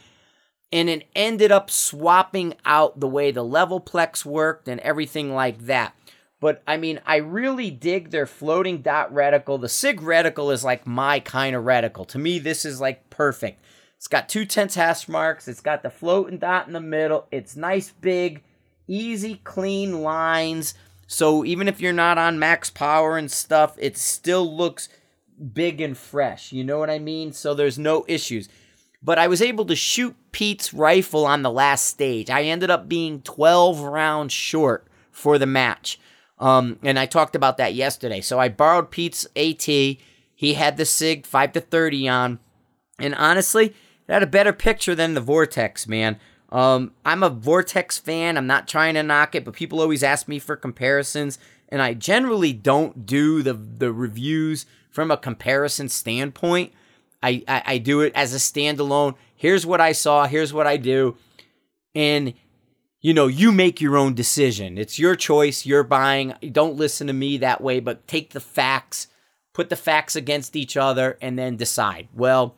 [0.71, 5.95] and it ended up swapping out the way the LevelPlex worked and everything like that.
[6.39, 9.59] But I mean, I really dig their floating dot reticle.
[9.59, 12.07] The SIG reticle is like my kind of reticle.
[12.09, 13.65] To me, this is like perfect.
[13.97, 15.49] It's got two tenths hash marks.
[15.49, 17.27] It's got the floating dot in the middle.
[17.31, 18.43] It's nice, big,
[18.87, 20.75] easy, clean lines.
[21.09, 24.91] So even if you're not on max power and stuff, it still looks
[25.53, 26.53] big and fresh.
[26.53, 27.33] You know what I mean?
[27.33, 28.49] So there's no issues.
[29.03, 32.29] But I was able to shoot Pete's rifle on the last stage.
[32.29, 35.99] I ended up being 12 rounds short for the match.
[36.39, 38.21] Um, and I talked about that yesterday.
[38.21, 39.65] So I borrowed Pete's AT.
[39.65, 42.39] He had the SIG 5 to 30 on.
[42.99, 43.69] And honestly,
[44.09, 46.19] it had a better picture than the Vortex, man.
[46.51, 48.37] Um, I'm a Vortex fan.
[48.37, 51.39] I'm not trying to knock it, but people always ask me for comparisons.
[51.69, 56.73] And I generally don't do the, the reviews from a comparison standpoint.
[57.23, 59.15] I, I, I do it as a standalone.
[59.35, 60.27] Here's what I saw.
[60.27, 61.17] Here's what I do.
[61.95, 62.35] And
[63.01, 64.77] you know, you make your own decision.
[64.77, 65.65] It's your choice.
[65.65, 66.35] You're buying.
[66.51, 69.07] Don't listen to me that way, but take the facts,
[69.53, 72.09] put the facts against each other, and then decide.
[72.13, 72.57] Well,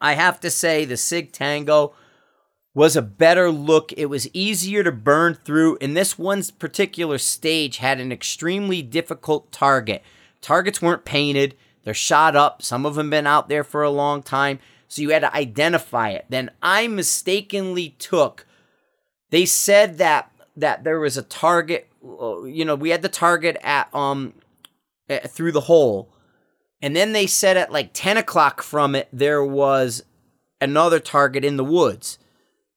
[0.00, 1.92] I have to say the Sig Tango
[2.74, 3.92] was a better look.
[3.96, 9.52] It was easier to burn through, and this one particular stage had an extremely difficult
[9.52, 10.02] target.
[10.40, 12.62] Targets weren't painted, they're shot up.
[12.62, 14.58] Some of them been out there for a long time,
[14.88, 16.26] so you had to identify it.
[16.28, 18.46] Then I mistakenly took
[19.34, 21.88] they said that that there was a target.
[22.00, 24.32] You know, we had the target at um
[25.08, 26.08] at, through the hole,
[26.80, 30.04] and then they said at like ten o'clock from it there was
[30.60, 32.16] another target in the woods,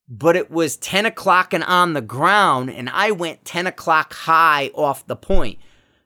[0.09, 4.71] but it was ten o'clock and on the ground, and I went ten o'clock high
[4.73, 5.59] off the point.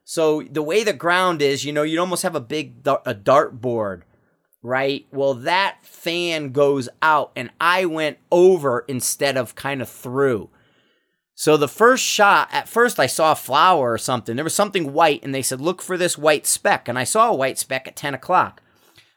[0.04, 3.62] So the way the ground is, you know, you'd almost have a big a dart
[3.62, 4.04] board
[4.62, 5.08] right?
[5.12, 10.50] Well, that fan goes out, and I went over instead of kind of through.
[11.34, 14.36] So the first shot, at first I saw a flower or something.
[14.36, 16.88] There was something white, and they said, look for this white speck.
[16.88, 18.62] And I saw a white speck at 10 o'clock.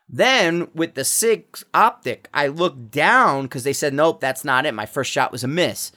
[0.09, 4.75] Then with the SIG optic, I looked down because they said, nope, that's not it.
[4.75, 5.93] My first shot was a miss.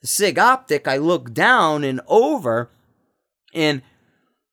[0.00, 2.70] The SIG optic, I looked down and over,
[3.54, 3.82] and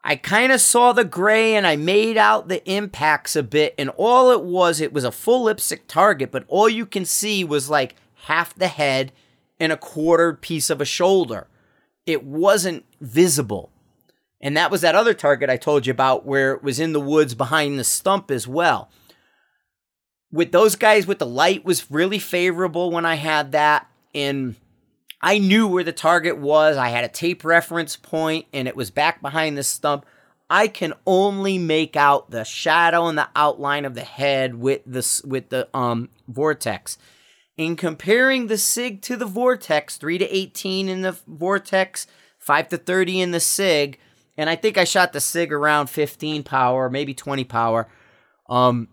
[0.03, 3.75] I kind of saw the gray and I made out the impacts a bit.
[3.77, 7.43] And all it was, it was a full IPSC target, but all you can see
[7.43, 7.95] was like
[8.25, 9.11] half the head
[9.59, 11.47] and a quarter piece of a shoulder.
[12.05, 13.71] It wasn't visible.
[14.41, 16.99] And that was that other target I told you about where it was in the
[17.01, 18.89] woods behind the stump as well.
[20.31, 23.87] With those guys with the light was really favorable when I had that.
[24.13, 24.55] And
[25.21, 26.77] I knew where the target was.
[26.77, 30.05] I had a tape reference point and it was back behind the stump.
[30.49, 35.21] I can only make out the shadow and the outline of the head with the
[35.27, 36.97] with the um vortex.
[37.57, 42.07] In comparing the SIG to the vortex, 3 to 18 in the vortex,
[42.39, 43.99] 5 to 30 in the SIG,
[44.37, 47.87] and I think I shot the SIG around 15 power, maybe 20 power.
[48.47, 48.87] Um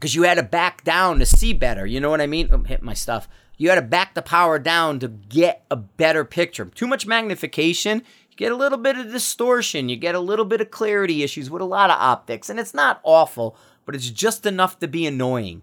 [0.00, 1.86] because you had to back down to see better.
[1.86, 2.48] You know what I mean?
[2.50, 3.28] Oh, hit my stuff
[3.60, 6.64] you had to back the power down to get a better picture.
[6.64, 7.98] Too much magnification,
[8.30, 11.50] you get a little bit of distortion, you get a little bit of clarity issues
[11.50, 15.06] with a lot of optics, and it's not awful, but it's just enough to be
[15.06, 15.60] annoying.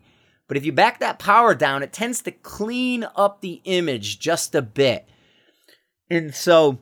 [0.48, 4.54] But if you back that power down, it tends to clean up the image just
[4.54, 5.10] a bit.
[6.08, 6.78] And so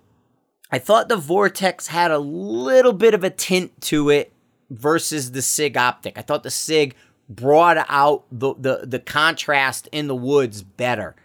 [0.69, 4.33] I thought the Vortex had a little bit of a tint to it
[4.69, 6.17] versus the SIG optic.
[6.17, 6.93] I thought the SIG
[7.29, 11.15] brought out the the, the contrast in the woods better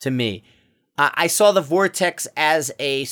[0.00, 0.44] to me.
[0.98, 3.06] Uh, I saw the Vortex as a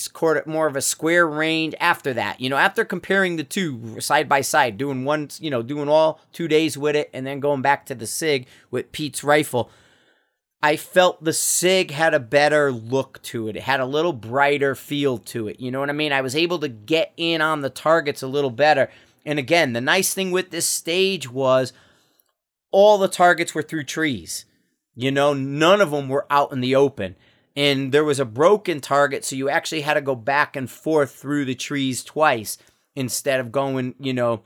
[0.47, 2.41] more of a square range after that.
[2.41, 6.21] You know, after comparing the two side by side, doing one, you know, doing all
[6.33, 9.71] two days with it, and then going back to the Sig with Pete's rifle.
[10.63, 13.57] I felt the SIG had a better look to it.
[13.57, 15.59] It had a little brighter feel to it.
[15.59, 16.13] You know what I mean?
[16.13, 18.91] I was able to get in on the targets a little better.
[19.25, 21.73] And again, the nice thing with this stage was
[22.71, 24.45] all the targets were through trees.
[24.95, 27.17] You know, none of them were out in the open.
[27.57, 31.15] And there was a broken target, so you actually had to go back and forth
[31.15, 32.59] through the trees twice
[32.95, 34.43] instead of going, you know,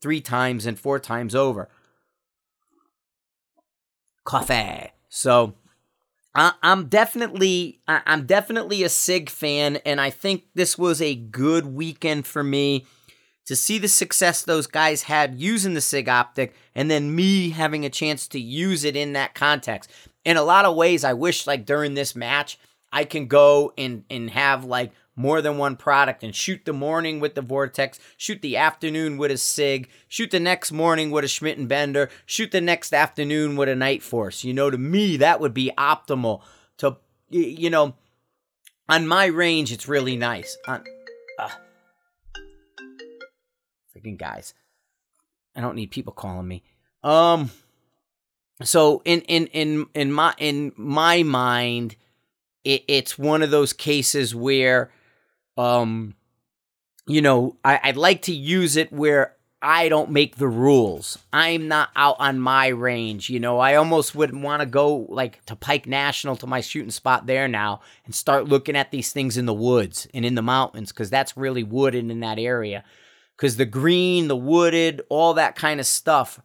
[0.00, 1.68] three times and four times over.
[4.24, 4.92] Coffee.
[5.08, 5.54] So
[6.34, 11.14] I, am definitely I, I'm definitely a Sig fan, and I think this was a
[11.14, 12.86] good weekend for me
[13.48, 17.82] to see the success those guys had using the SIG optic and then me having
[17.86, 19.90] a chance to use it in that context.
[20.22, 22.58] In a lot of ways, I wish like during this match,
[22.92, 27.20] I can go and, and have like more than one product and shoot the morning
[27.20, 31.28] with the Vortex, shoot the afternoon with a SIG, shoot the next morning with a
[31.28, 34.44] Schmidt and Bender, shoot the next afternoon with a Nightforce.
[34.44, 36.42] You know, to me, that would be optimal
[36.76, 36.98] to,
[37.30, 37.94] you know,
[38.90, 40.58] on my range, it's really nice.
[43.98, 44.54] Freaking guys.
[45.56, 46.62] I don't need people calling me.
[47.02, 47.50] Um
[48.62, 51.96] so in in in in my in my mind
[52.64, 54.90] it, it's one of those cases where
[55.56, 56.14] um
[57.06, 61.68] you know I, i'd like to use it where i don't make the rules i'm
[61.68, 65.54] not out on my range you know i almost would want to go like to
[65.54, 69.46] pike national to my shooting spot there now and start looking at these things in
[69.46, 72.84] the woods and in the mountains because that's really wooded in that area
[73.38, 76.40] because the green, the wooded, all that kind of stuff,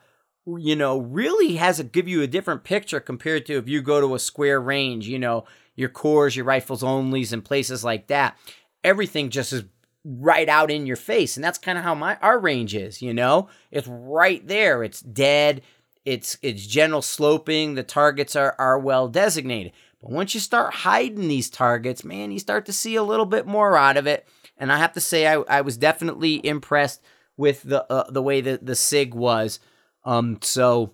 [0.45, 3.99] you know, really has to give you a different picture compared to if you go
[3.99, 8.37] to a square range, you know, your cores, your rifles onlys, and places like that.
[8.83, 9.63] Everything just is
[10.05, 13.01] right out in your face, and that's kind of how my our range is.
[13.01, 14.83] You know, it's right there.
[14.83, 15.63] It's dead.
[16.05, 17.73] It's it's gentle sloping.
[17.73, 19.71] The targets are are well designated.
[19.99, 23.47] But once you start hiding these targets, man, you start to see a little bit
[23.47, 27.01] more out of it and I have to say I, I was definitely impressed
[27.37, 29.59] with the uh, the way that the Sig was.
[30.05, 30.93] Um, so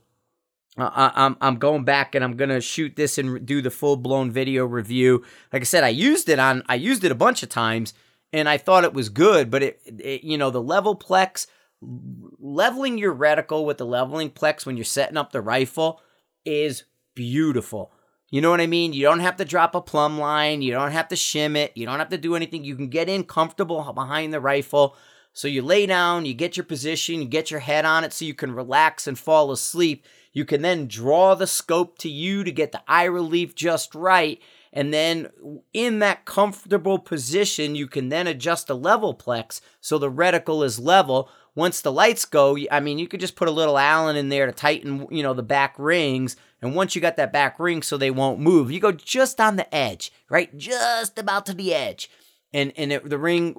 [0.77, 4.31] I, I'm I'm going back and I'm gonna shoot this and do the full blown
[4.31, 5.23] video review.
[5.51, 7.93] Like I said, I used it on I used it a bunch of times
[8.31, 11.47] and I thought it was good, but it, it you know the LevelPlex
[11.81, 16.01] leveling your reticle with the leveling plex when you're setting up the rifle
[16.45, 16.83] is
[17.15, 17.91] beautiful.
[18.29, 18.93] You know what I mean?
[18.93, 20.61] You don't have to drop a plumb line.
[20.61, 21.75] You don't have to shim it.
[21.75, 22.63] You don't have to do anything.
[22.63, 24.95] You can get in comfortable behind the rifle.
[25.33, 28.25] So you lay down, you get your position, you get your head on it so
[28.25, 30.05] you can relax and fall asleep.
[30.33, 34.39] You can then draw the scope to you to get the eye relief just right.
[34.71, 35.29] And then
[35.73, 41.29] in that comfortable position, you can then adjust the LevelPlex so the reticle is level.
[41.55, 44.45] Once the lights go, I mean, you could just put a little Allen in there
[44.45, 47.97] to tighten, you know, the back rings and once you got that back ring so
[47.97, 50.55] they won't move, you go just on the edge, right?
[50.57, 52.09] Just about to the edge.
[52.51, 53.55] And and it, the ring,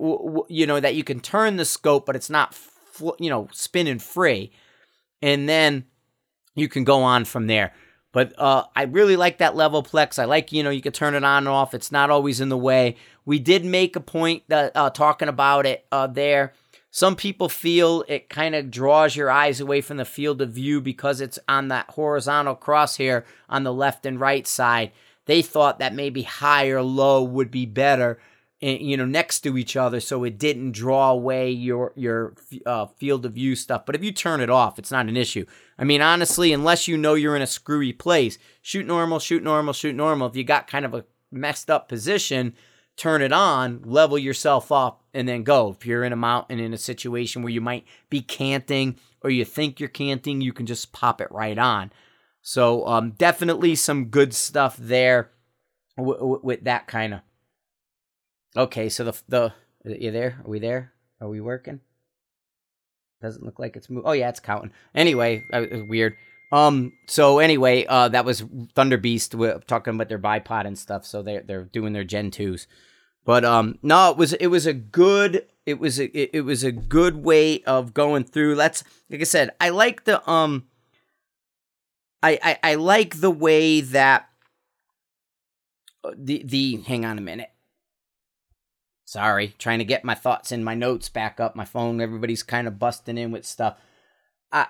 [0.49, 2.59] you know, that you can turn the scope, but it's not,
[3.19, 4.53] you know, spinning free.
[5.23, 5.85] And then
[6.55, 7.73] you can go on from there.
[8.13, 10.19] But uh, I really like that LevelPlex.
[10.19, 11.75] I like, you know, you can turn it on and off.
[11.75, 12.97] It's not always in the way.
[13.25, 16.53] We did make a point that uh, talking about it uh, there
[16.91, 20.81] some people feel it kind of draws your eyes away from the field of view
[20.81, 24.91] because it's on that horizontal crosshair on the left and right side.
[25.27, 28.19] They thought that maybe high or low would be better,
[28.61, 32.35] eh, you know, next to each other, so it didn't draw away your your
[32.67, 33.87] uh, field of view stuff.
[33.87, 35.47] But if you turn it off, it's not an issue.
[35.79, 39.75] I mean, honestly, unless you know you're in a screwy place, shoot normal, shoot normal,
[39.75, 40.27] shoot normal.
[40.27, 42.55] If you got kind of a messed up position,
[42.97, 45.77] turn it on, level yourself up, and then go.
[45.79, 49.45] If you're in a mountain in a situation where you might be canting or you
[49.45, 51.93] think you're canting, you can just pop it right on.
[52.43, 55.31] So um, definitely some good stuff there
[55.97, 57.21] with that kind of.
[58.57, 59.53] Okay, so the the
[59.85, 60.41] you there?
[60.45, 60.93] Are we there?
[61.21, 61.81] Are we working?
[63.23, 64.09] Doesn't look like it's moving.
[64.09, 64.73] Oh yeah, it's counting.
[64.95, 66.17] Anyway, was weird.
[66.51, 66.93] Um.
[67.07, 68.45] So anyway, uh, that was
[68.75, 69.35] Thunder Beast
[69.67, 71.07] talking about their bipod and stuff.
[71.07, 72.67] So they they're doing their Gen twos.
[73.31, 76.65] But um, no, it was it was a good it was a it, it was
[76.65, 78.57] a good way of going through.
[78.57, 80.67] Let's like I said, I like the um,
[82.25, 84.29] I I, I like the way that
[86.03, 87.53] uh, the the hang on a minute.
[89.05, 91.55] Sorry, trying to get my thoughts in my notes back up.
[91.55, 93.79] My phone, everybody's kind of busting in with stuff.
[94.51, 94.67] I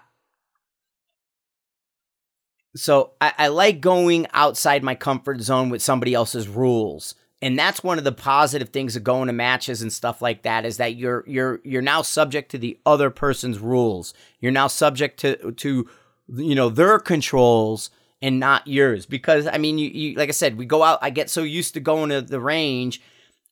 [2.76, 7.82] so I, I like going outside my comfort zone with somebody else's rules and that's
[7.82, 10.96] one of the positive things of going to matches and stuff like that is that
[10.96, 14.12] you're you're you're now subject to the other person's rules.
[14.40, 15.88] You're now subject to to
[16.34, 19.06] you know their controls and not yours.
[19.06, 21.74] Because i mean you, you like i said we go out i get so used
[21.74, 23.00] to going to the range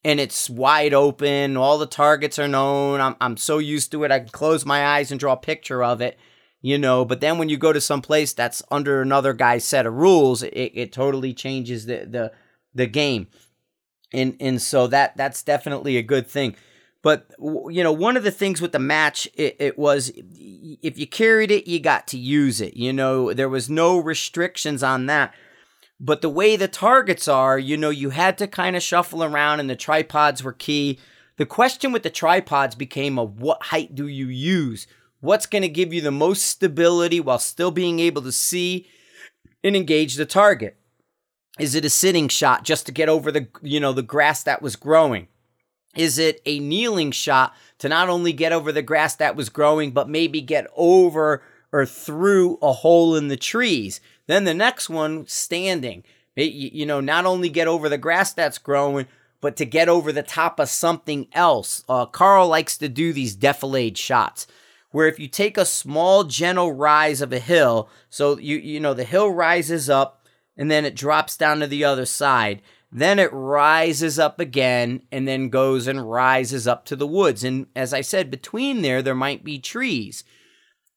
[0.05, 3.01] and it's wide open all the targets are known.
[3.01, 5.83] I'm, I'm so used to it i can close my eyes and draw a picture
[5.83, 6.19] of it
[6.61, 9.87] you know but then when you go to some place that's under another guy's set
[9.87, 12.33] of rules it, it totally changes the the
[12.75, 13.27] the game
[14.13, 16.57] and and so that that's definitely a good thing.
[17.03, 20.13] But you know one of the things with the match it, it, was
[20.83, 23.33] if you carried it you got to use it you know?
[23.33, 25.35] There was no restrictions on that.
[26.01, 29.61] But the way the targets are you know you had to kind of shuffle around
[29.61, 30.99] and the tripods were key.
[31.37, 34.89] The question with the tripods became of what height do you use?
[35.21, 38.89] What's going to give you the most stability while still being able to see
[39.63, 40.78] and engage the target
[41.59, 44.63] is it a sitting shot just to get over the you know the grass that
[44.63, 45.29] was growing?
[45.97, 49.91] Is it a kneeling shot to not only get over the grass that was growing
[49.91, 51.43] but maybe get over
[51.73, 54.01] or through a hole in the trees?
[54.27, 56.05] Then the next one standing.
[56.37, 59.07] you know, not only get over the grass that's growing,
[59.41, 61.85] but to get over the top of something else.
[61.89, 64.47] Uh, Carl likes to do these defilade shots
[64.91, 68.95] where if you take a small gentle rise of a hill, so you you know
[68.95, 70.18] the hill rises up
[70.59, 72.61] and then it drops down to the other side.
[72.91, 77.45] Then it rises up again and then goes and rises up to the woods.
[77.45, 80.25] And as I said, between there, there might be trees.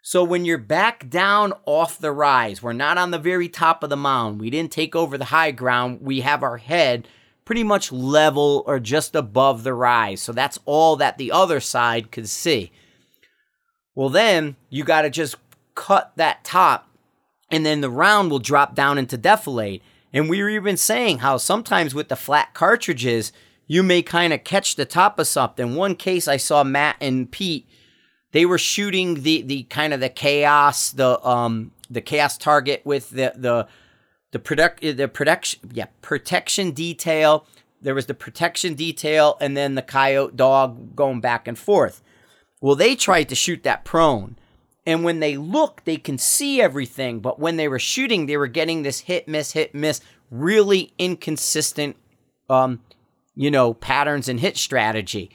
[0.02, 3.92] So when you're back down off the rise, we're not on the very top of
[3.92, 4.42] the mound.
[4.42, 6.00] We didn't take over the high ground.
[6.02, 7.08] We have our head
[7.46, 10.22] pretty much level or just above the rise.
[10.22, 12.72] So that's all that the other side could see.
[13.94, 15.36] Well, then you got to just
[15.76, 16.88] cut that top
[17.52, 19.82] and then the round will drop down into defilade.
[20.14, 23.32] And we were even saying how sometimes with the flat cartridges,
[23.68, 25.76] you may kind of catch the top of something.
[25.76, 27.68] One case I saw Matt and Pete,
[28.32, 33.10] they were shooting the the kind of the chaos, the um the chaos target with
[33.12, 33.68] the the
[34.32, 37.46] the product the protection yeah protection detail.
[37.82, 42.02] There was the protection detail and then the coyote dog going back and forth.
[42.62, 44.38] Well, they tried to shoot that prone.
[44.86, 47.20] And when they look, they can see everything.
[47.20, 50.02] But when they were shooting, they were getting this hit, miss, hit, miss,
[50.32, 51.98] really inconsistent,
[52.50, 52.82] um,
[53.36, 55.30] you know, patterns and hit strategy.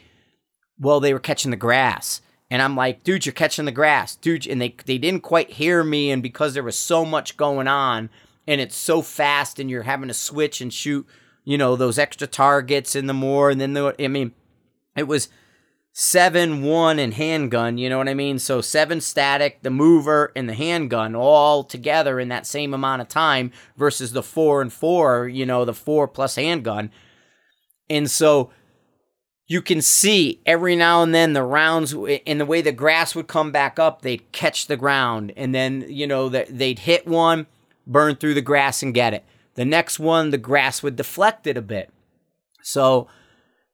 [0.78, 2.20] Well, they were catching the grass.
[2.50, 4.46] And I'm like, dude, you're catching the grass, dude.
[4.46, 6.10] And they, they didn't quite hear me.
[6.10, 8.10] And because there was so much going on
[8.46, 11.06] and it's so fast and you're having to switch and shoot,
[11.44, 13.50] you know, those extra targets in the more.
[13.50, 14.32] And then, the, I mean,
[14.96, 15.28] it was
[15.98, 17.78] seven, one, and handgun.
[17.78, 18.38] You know what I mean?
[18.38, 23.08] So seven static, the mover, and the handgun all together in that same amount of
[23.08, 26.90] time versus the four and four, you know, the four plus handgun.
[27.88, 28.50] And so
[29.46, 33.26] you can see every now and then the rounds in the way the grass would
[33.26, 35.32] come back up, they'd catch the ground.
[35.34, 37.46] And then, you know, that they'd hit one,
[37.86, 39.24] burn through the grass and get it.
[39.54, 41.90] The next one, the grass would deflect it a bit.
[42.62, 43.08] So,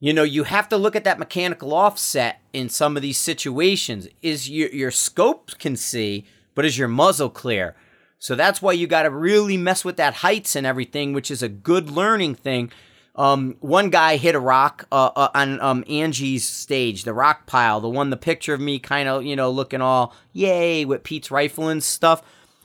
[0.04, 4.08] you know, you have to look at that mechanical offset in some of these situations.
[4.20, 6.26] Is your your scope can see,
[6.56, 7.76] but is your muzzle clear?
[8.18, 11.40] So that's why you got to really mess with that heights and everything, which is
[11.40, 12.72] a good learning thing.
[13.14, 17.80] Um, one guy hit a rock uh, uh, on um, Angie's stage, the rock pile,
[17.80, 21.30] the one, the picture of me kind of, you know, looking all yay with Pete's
[21.30, 22.22] rifle and stuff.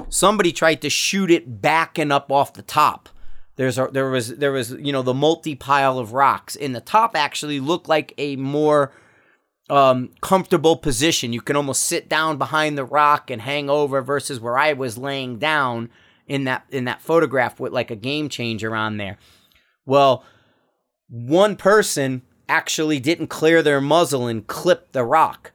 [0.09, 3.09] Somebody tried to shoot it back and up off the top.
[3.57, 6.81] There's a, there was there was you know the multi pile of rocks, and the
[6.81, 8.93] top actually looked like a more
[9.69, 11.33] um, comfortable position.
[11.33, 14.97] You can almost sit down behind the rock and hang over, versus where I was
[14.97, 15.89] laying down
[16.27, 19.17] in that in that photograph with like a game changer on there.
[19.85, 20.23] Well,
[21.09, 25.51] one person actually didn't clear their muzzle and clip the rock,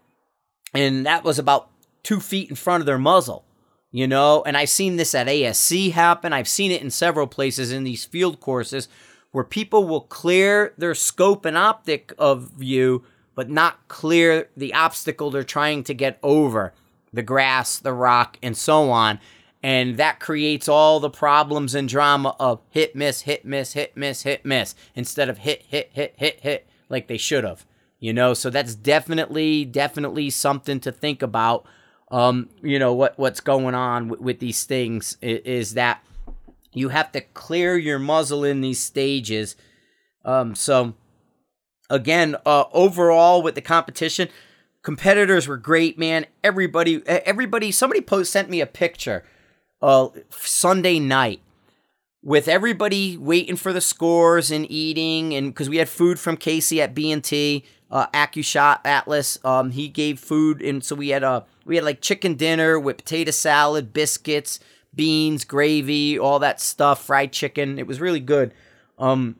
[0.74, 1.70] and that was about
[2.02, 3.44] two feet in front of their muzzle
[3.92, 6.32] you know, and I've seen this at ASC happen.
[6.32, 8.88] I've seen it in several places in these field courses
[9.32, 15.30] where people will clear their scope and optic of view, but not clear the obstacle
[15.30, 16.72] they're trying to get over
[17.12, 19.20] the grass, the rock, and so on.
[19.62, 24.22] And that creates all the problems and drama of hit, miss, hit, miss, hit, miss,
[24.22, 27.66] hit, miss, instead of hit, hit, hit, hit, hit, like they should have.
[28.00, 31.64] You know, so that's definitely, definitely something to think about
[32.12, 36.04] um, you know what what's going on with, with these things is, is, that
[36.72, 39.56] you have to clear your muzzle in these stages.
[40.24, 40.94] Um, so
[41.90, 44.28] again, uh, overall with the competition,
[44.82, 46.26] competitors were great, man.
[46.44, 49.24] Everybody, everybody, somebody post sent me a picture
[49.80, 51.40] uh, Sunday night
[52.22, 56.80] with everybody waiting for the scores and eating, and because we had food from Casey
[56.80, 61.22] at B and T, uh, AccuShot Atlas, um, he gave food, and so we had
[61.22, 64.60] a we had like chicken dinner with potato salad, biscuits,
[64.94, 67.78] beans, gravy, all that stuff, fried chicken.
[67.78, 68.54] It was really good.
[68.98, 69.36] Um,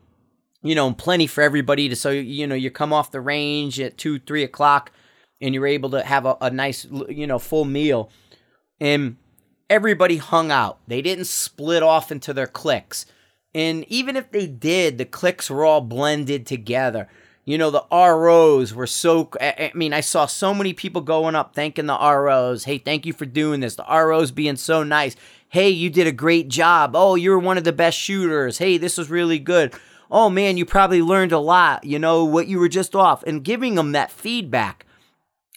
[0.63, 3.97] you know, plenty for everybody to so you know you come off the range at
[3.97, 4.91] two, three o'clock,
[5.41, 8.11] and you're able to have a, a nice you know full meal,
[8.81, 9.17] and
[9.73, 10.79] everybody hung out.
[10.87, 13.07] They didn't split off into their cliques.
[13.55, 17.09] And even if they did, the cliques were all blended together.
[17.45, 19.31] You know, the ROs were so.
[19.41, 22.65] I mean, I saw so many people going up thanking the ROs.
[22.65, 23.75] Hey, thank you for doing this.
[23.75, 25.17] The ROs being so nice.
[25.49, 26.93] Hey, you did a great job.
[26.95, 28.59] Oh, you were one of the best shooters.
[28.59, 29.75] Hey, this was really good.
[30.11, 31.85] Oh, man, you probably learned a lot.
[31.85, 33.25] You know, what you were just off.
[33.25, 34.87] And giving them that feedback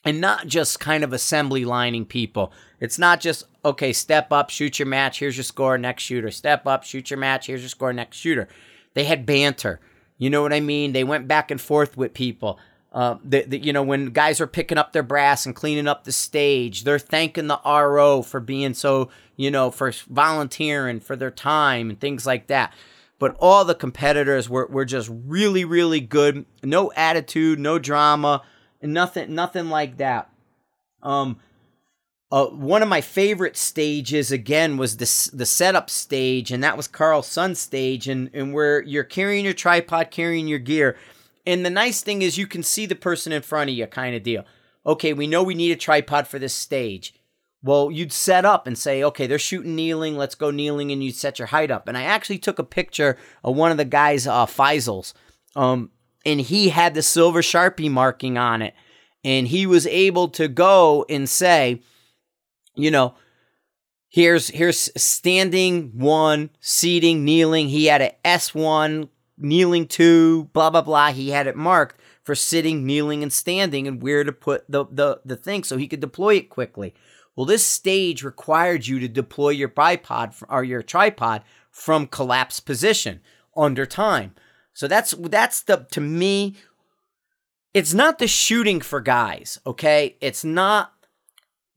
[0.04, 2.52] and not just kind of assembly lining people.
[2.80, 6.32] It's not just, okay, step up, shoot your match, here's your score, next shooter.
[6.32, 8.48] Step up, shoot your match, here's your score, next shooter.
[8.94, 9.80] They had banter.
[10.18, 10.94] You know what I mean?
[10.94, 12.60] They went back and forth with people.
[12.92, 16.06] Uh, the, the, you know, when guys are picking up their brass and cleaning up
[16.06, 21.32] the stage, they're thanking the RO for being so, you know, for volunteering, for their
[21.32, 22.74] time and things like that.
[23.20, 26.46] But all the competitors were, were just really, really good.
[26.64, 28.44] No attitude, no drama,
[28.82, 30.30] nothing, nothing like that.
[31.04, 31.40] Um,
[32.36, 36.86] uh, one of my favorite stages again was the the setup stage, and that was
[36.86, 40.98] Carl Sun's stage, and and where you're carrying your tripod, carrying your gear,
[41.46, 44.18] and the nice thing is you can see the person in front of you, kind
[44.18, 44.44] of deal.
[44.86, 47.14] Okay, we know we need a tripod for this stage.
[47.64, 51.16] Well, you'd set up and say, okay, they're shooting kneeling, let's go kneeling, and you'd
[51.16, 51.88] set your height up.
[51.88, 55.14] And I actually took a picture of one of the guys' uh, Faisals,
[55.56, 55.90] um,
[56.26, 58.74] and he had the silver sharpie marking on it,
[59.24, 61.82] and he was able to go and say
[62.76, 63.16] you know,
[64.10, 67.70] here's here's standing one, seating, kneeling.
[67.70, 71.12] He had an S1, kneeling two, blah blah blah.
[71.12, 75.22] He had it marked for sitting, kneeling, and standing, and where to put the the
[75.26, 76.94] the thing so he could deploy it quickly.
[77.36, 83.20] Well, this stage required you to deploy your bipod or your tripod from collapsed position
[83.56, 84.34] under time.
[84.74, 86.56] So that's that's the to me
[87.76, 90.16] it's not the shooting for guys, okay?
[90.22, 90.94] It's not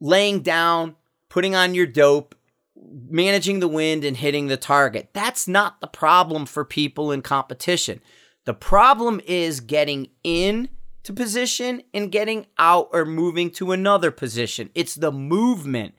[0.00, 0.96] laying down,
[1.28, 2.34] putting on your dope,
[2.76, 5.10] managing the wind, and hitting the target.
[5.12, 8.00] That's not the problem for people in competition.
[8.44, 10.68] The problem is getting in
[11.02, 14.70] to position and getting out or moving to another position.
[14.74, 15.94] It's the movement.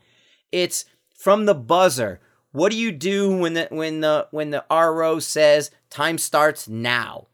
[0.52, 0.86] It's
[1.16, 2.22] from the buzzer.
[2.52, 7.28] What do you do when the when the when the RO says time starts now?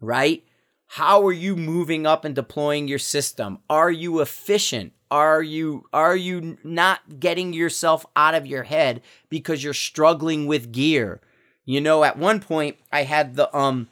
[0.00, 0.45] Right?
[0.86, 3.58] How are you moving up and deploying your system?
[3.68, 4.92] Are you efficient?
[5.10, 10.72] Are you are you not getting yourself out of your head because you're struggling with
[10.72, 11.20] gear?
[11.64, 13.88] You know, at one point I had the um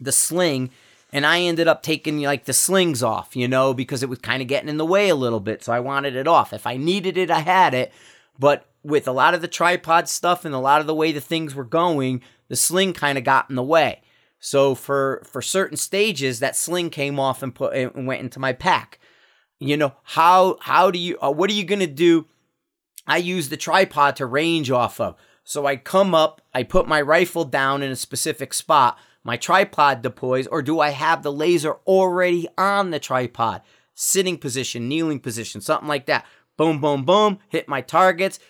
[0.00, 0.70] the sling
[1.12, 4.42] and I ended up taking like the slings off, you know, because it was kind
[4.42, 6.52] of getting in the way a little bit, so I wanted it off.
[6.52, 7.92] If I needed it, I had it,
[8.38, 11.20] but with a lot of the tripod stuff and a lot of the way the
[11.20, 14.00] things were going, the sling kind of got in the way.
[14.38, 18.52] So for for certain stages, that sling came off and put and went into my
[18.52, 18.98] pack.
[19.58, 22.26] You know, how how do you uh, what are you to do?
[23.06, 25.16] I use the tripod to range off of.
[25.44, 30.02] So I come up, I put my rifle down in a specific spot, my tripod
[30.02, 33.62] deploys, or do I have the laser already on the tripod?
[33.94, 36.26] Sitting position, kneeling position, something like that.
[36.56, 38.40] Boom, boom, boom, hit my targets.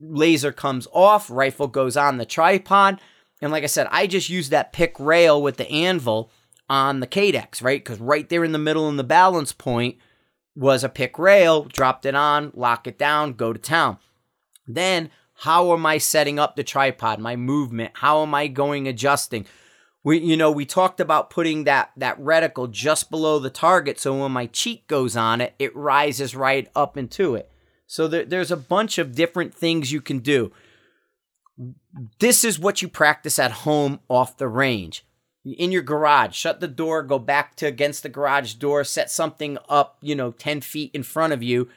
[0.00, 3.00] Laser comes off, rifle goes on the tripod.
[3.42, 6.30] And like I said, I just use that pick rail with the anvil
[6.70, 7.84] on the Cadex, right?
[7.84, 9.98] Because right there in the middle in the balance point,
[10.54, 13.98] was a pick rail, dropped it on, lock it down, go to town.
[14.66, 17.92] Then, how am I setting up the tripod, my movement?
[17.94, 19.46] How am I going adjusting?
[20.04, 24.20] We, you know, we talked about putting that that reticle just below the target, so
[24.20, 27.50] when my cheek goes on it, it rises right up into it.
[27.86, 30.52] So there, there's a bunch of different things you can do.
[32.18, 35.04] This is what you practice at home off the range
[35.44, 39.58] in your garage, shut the door, go back to against the garage door, set something
[39.68, 41.68] up, you know, 10 feet in front of you,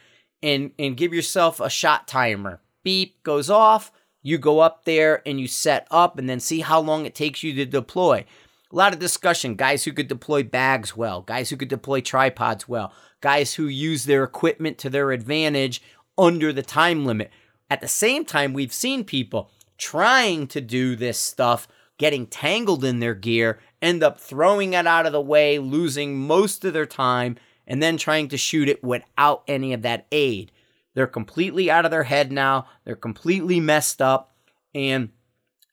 [0.43, 2.61] and, and give yourself a shot timer.
[2.83, 3.91] Beep goes off.
[4.21, 7.43] You go up there and you set up and then see how long it takes
[7.43, 8.25] you to deploy.
[8.71, 9.55] A lot of discussion.
[9.55, 14.05] Guys who could deploy bags well, guys who could deploy tripods well, guys who use
[14.05, 15.81] their equipment to their advantage
[16.17, 17.31] under the time limit.
[17.69, 21.67] At the same time, we've seen people trying to do this stuff
[21.97, 26.65] getting tangled in their gear, end up throwing it out of the way, losing most
[26.65, 30.51] of their time, and then trying to shoot it without any of that aid.
[30.93, 32.67] They're completely out of their head now.
[32.83, 34.35] They're completely messed up,
[34.73, 35.09] and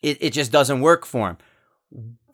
[0.02, 1.38] it, it just doesn't work for them.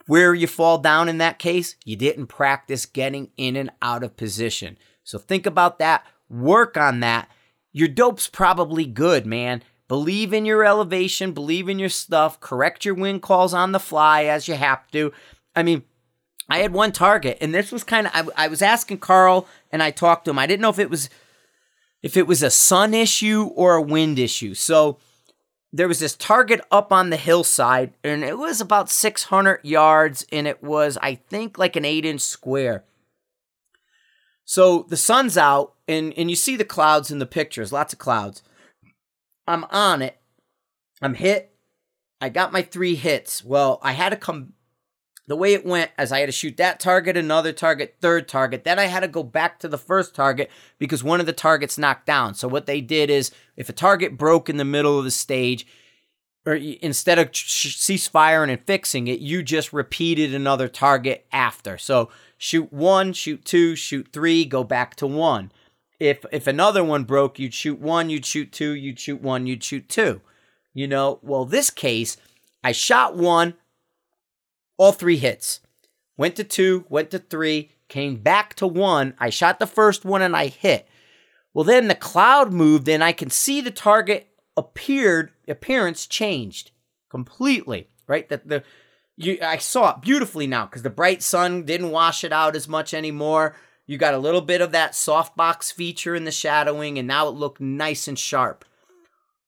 [0.07, 4.16] Where you fall down in that case, you didn't practice getting in and out of
[4.16, 4.79] position.
[5.05, 7.29] So think about that, work on that.
[7.73, 9.62] Your dope's probably good, man.
[9.89, 14.24] Believe in your elevation, believe in your stuff, correct your wind calls on the fly
[14.24, 15.12] as you have to.
[15.57, 15.82] I mean,
[16.51, 19.82] I had one target, and this was kind of I, I was asking Carl, and
[19.82, 20.39] I talked to him.
[20.39, 21.09] I didn't know if it was
[22.03, 24.55] if it was a sun issue or a wind issue.
[24.55, 24.99] So
[25.72, 30.47] there was this target up on the hillside, and it was about 600 yards, and
[30.47, 32.84] it was, I think, like an eight inch square.
[34.45, 37.99] So the sun's out, and, and you see the clouds in the pictures, lots of
[37.99, 38.43] clouds.
[39.49, 40.18] I'm on it.
[41.01, 41.55] I'm hit.
[42.20, 43.44] I got my three hits.
[43.44, 44.53] Well, I had to come
[45.26, 48.64] the way it went as I had to shoot that target, another target, third target.
[48.64, 51.76] Then I had to go back to the first target because one of the targets
[51.76, 52.34] knocked down.
[52.34, 55.66] So what they did is if a target broke in the middle of the stage,
[56.46, 61.76] or instead of cease firing and fixing it, you just repeated another target after.
[61.76, 65.53] So shoot one, shoot two, shoot three, go back to one.
[65.99, 69.64] If if another one broke, you'd shoot one, you'd shoot two, you'd shoot one, you'd
[69.64, 70.20] shoot two.
[70.74, 72.16] You know, well, this case,
[72.62, 73.55] I shot one,
[74.76, 75.61] all three hits.
[76.16, 79.14] Went to two, went to three, came back to one.
[79.18, 80.88] I shot the first one and I hit.
[81.55, 86.70] Well, then the cloud moved and I can see the target appeared, appearance changed
[87.09, 88.28] completely, right?
[88.28, 88.62] That the
[89.16, 92.68] you I saw it beautifully now because the bright sun didn't wash it out as
[92.68, 93.57] much anymore.
[93.89, 97.34] You got a little bit of that softbox feature in the shadowing, and now it
[97.34, 98.66] looked nice and sharp.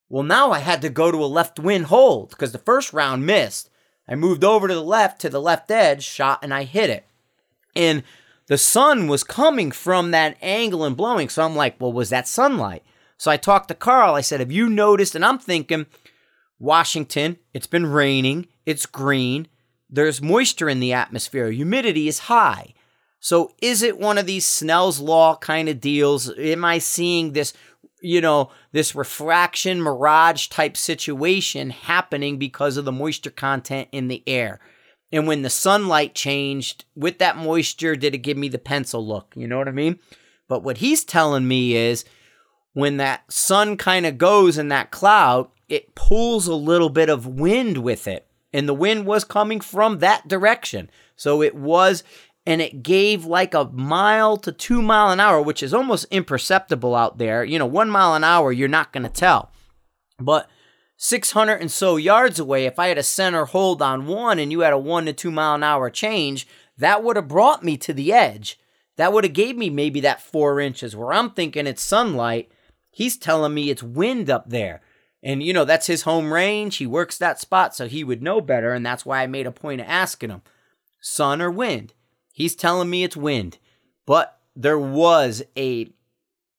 [0.08, 3.26] Well, now I had to go to a left wind hold because the first round
[3.26, 3.68] missed.
[4.08, 7.06] I moved over to the left, to the left edge, shot, and I hit it.
[7.76, 8.02] And
[8.46, 11.28] the sun was coming from that angle and blowing.
[11.28, 12.82] So I'm like, well, was that sunlight?
[13.18, 14.14] So I talked to Carl.
[14.14, 15.14] I said, have you noticed?
[15.14, 15.84] And I'm thinking,
[16.58, 19.48] Washington, it's been raining, it's green,
[19.88, 22.74] there's moisture in the atmosphere, humidity is high.
[23.20, 26.30] So is it one of these Snell's law kind of deals?
[26.38, 27.52] Am I seeing this
[28.00, 34.22] you know, this refraction mirage type situation happening because of the moisture content in the
[34.26, 34.60] air.
[35.12, 39.32] And when the sunlight changed with that moisture, did it give me the pencil look?
[39.36, 39.98] You know what I mean?
[40.48, 42.04] But what he's telling me is
[42.72, 47.26] when that sun kind of goes in that cloud, it pulls a little bit of
[47.26, 48.26] wind with it.
[48.52, 50.90] And the wind was coming from that direction.
[51.16, 52.02] So it was
[52.46, 56.94] and it gave like a mile to two mile an hour, which is almost imperceptible
[56.94, 57.44] out there.
[57.44, 59.50] You know, one mile an hour, you're not going to tell.
[60.18, 60.48] But
[60.96, 64.60] 600 and so yards away, if I had a center hold on one and you
[64.60, 66.46] had a one to two mile an hour change,
[66.78, 68.58] that would have brought me to the edge.
[68.96, 72.50] That would have gave me maybe that four inches where I'm thinking it's sunlight.
[72.90, 74.80] He's telling me it's wind up there.
[75.22, 76.76] And, you know, that's his home range.
[76.76, 78.72] He works that spot, so he would know better.
[78.72, 80.42] And that's why I made a point of asking him
[81.00, 81.94] sun or wind.
[82.40, 83.58] He's telling me it's wind,
[84.06, 85.92] but there was a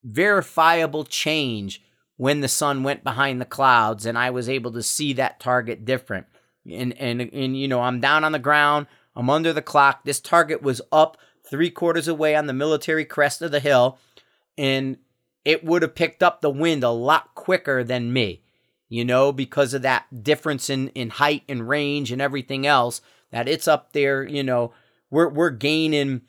[0.03, 1.81] verifiable change
[2.17, 5.83] when the sun went behind the clouds and I was able to see that target
[5.83, 6.27] different.
[6.71, 10.03] And and and you know, I'm down on the ground, I'm under the clock.
[10.03, 11.17] This target was up
[11.49, 13.97] 3 quarters away on the military crest of the hill
[14.59, 14.97] and
[15.43, 18.43] it would have picked up the wind a lot quicker than me.
[18.87, 23.01] You know, because of that difference in in height and range and everything else
[23.31, 24.73] that it's up there, you know,
[25.11, 26.21] we're we're gaining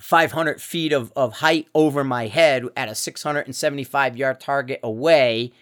[0.00, 5.52] 500 feet of, of height over my head at a 675 yard target away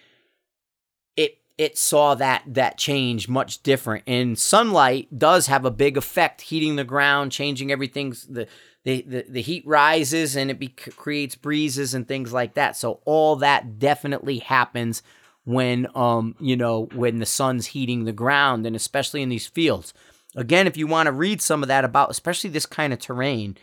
[1.15, 4.03] it it saw that that change much different.
[4.07, 8.47] And sunlight does have a big effect heating the ground changing everything the
[8.83, 12.77] the, the, the heat rises and it be, creates breezes and things like that.
[12.77, 15.03] So all that definitely happens
[15.43, 19.93] when um you know when the sun's heating the ground and especially in these fields
[20.37, 23.57] Again, if you want to read some of that about, especially this kind of terrain,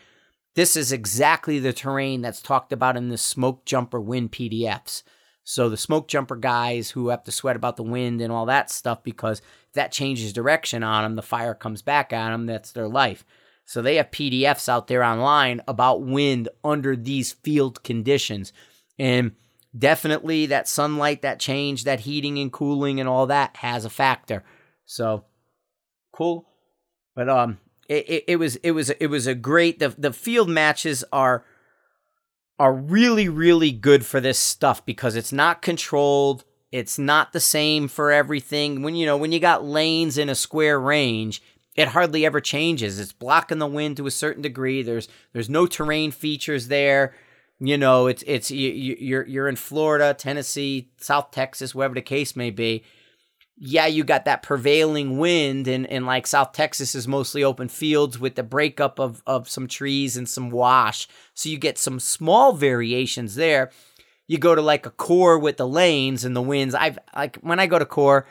[0.56, 5.04] this is exactly the terrain that's talked about in the smoke jumper wind PDFs.
[5.44, 8.70] So the smoke jumper guys who have to sweat about the wind and all that
[8.70, 12.46] stuff because if that changes direction on them, the fire comes back on them.
[12.46, 13.24] That's their life.
[13.66, 18.52] So they have PDFs out there online about wind under these field conditions.
[18.98, 19.32] And
[19.76, 24.42] definitely that sunlight, that change, that heating and cooling and all that has a factor.
[24.86, 25.24] So
[26.12, 26.46] cool.
[27.14, 27.58] But um,
[27.88, 29.78] it, it, it was it was it was a great.
[29.78, 31.44] The the field matches are
[32.58, 36.44] are really really good for this stuff because it's not controlled.
[36.72, 38.82] It's not the same for everything.
[38.82, 41.42] When you know when you got lanes in a square range,
[41.74, 42.98] it hardly ever changes.
[42.98, 44.82] It's blocking the wind to a certain degree.
[44.82, 47.14] There's there's no terrain features there.
[47.60, 52.34] You know, it's it's you, you're you're in Florida, Tennessee, South Texas, wherever the case
[52.34, 52.82] may be.
[53.56, 58.18] Yeah, you got that prevailing wind, and, and like South Texas is mostly open fields
[58.18, 61.06] with the breakup of, of some trees and some wash.
[61.34, 63.70] So you get some small variations there.
[64.26, 66.74] You go to like a core with the lanes and the winds.
[66.74, 68.26] I've like when I go to core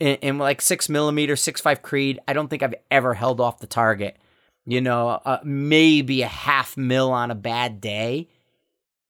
[0.00, 3.58] in, in like six millimeter, six five Creed, I don't think I've ever held off
[3.58, 4.16] the target.
[4.64, 8.28] You know, uh, maybe a half mil on a bad day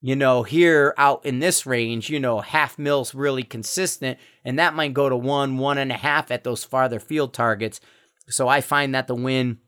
[0.05, 4.75] you know, here out in this range, you know, half mil's really consistent, and that
[4.75, 7.81] might go to one, one and a half at those farther field targets.
[8.29, 9.59] So I find that the win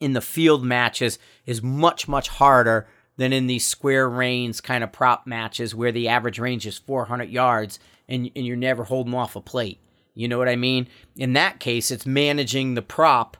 [0.00, 4.92] in the field matches is much, much harder than in these square range kind of
[4.92, 9.36] prop matches where the average range is 400 yards and, and you're never holding off
[9.36, 9.80] a plate.
[10.14, 10.88] You know what I mean?
[11.16, 13.36] In that case, it's managing the prop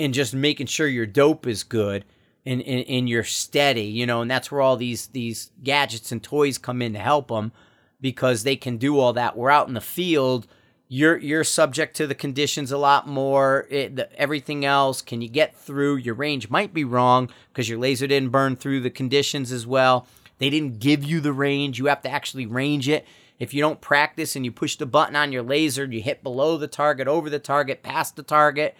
[0.00, 2.04] and just making sure your dope is good
[2.48, 6.56] and, and, and steady, you know, and that's where all these these gadgets and toys
[6.56, 7.52] come in to help them
[8.00, 9.36] because they can do all that.
[9.36, 10.46] We're out in the field,
[10.88, 13.66] you're you're subject to the conditions a lot more.
[13.70, 15.96] It, the, everything else, can you get through?
[15.96, 20.06] Your range might be wrong because your laser didn't burn through the conditions as well.
[20.38, 21.78] They didn't give you the range.
[21.78, 23.06] You have to actually range it.
[23.38, 26.56] If you don't practice and you push the button on your laser, you hit below
[26.56, 28.74] the target, over the target, past the target.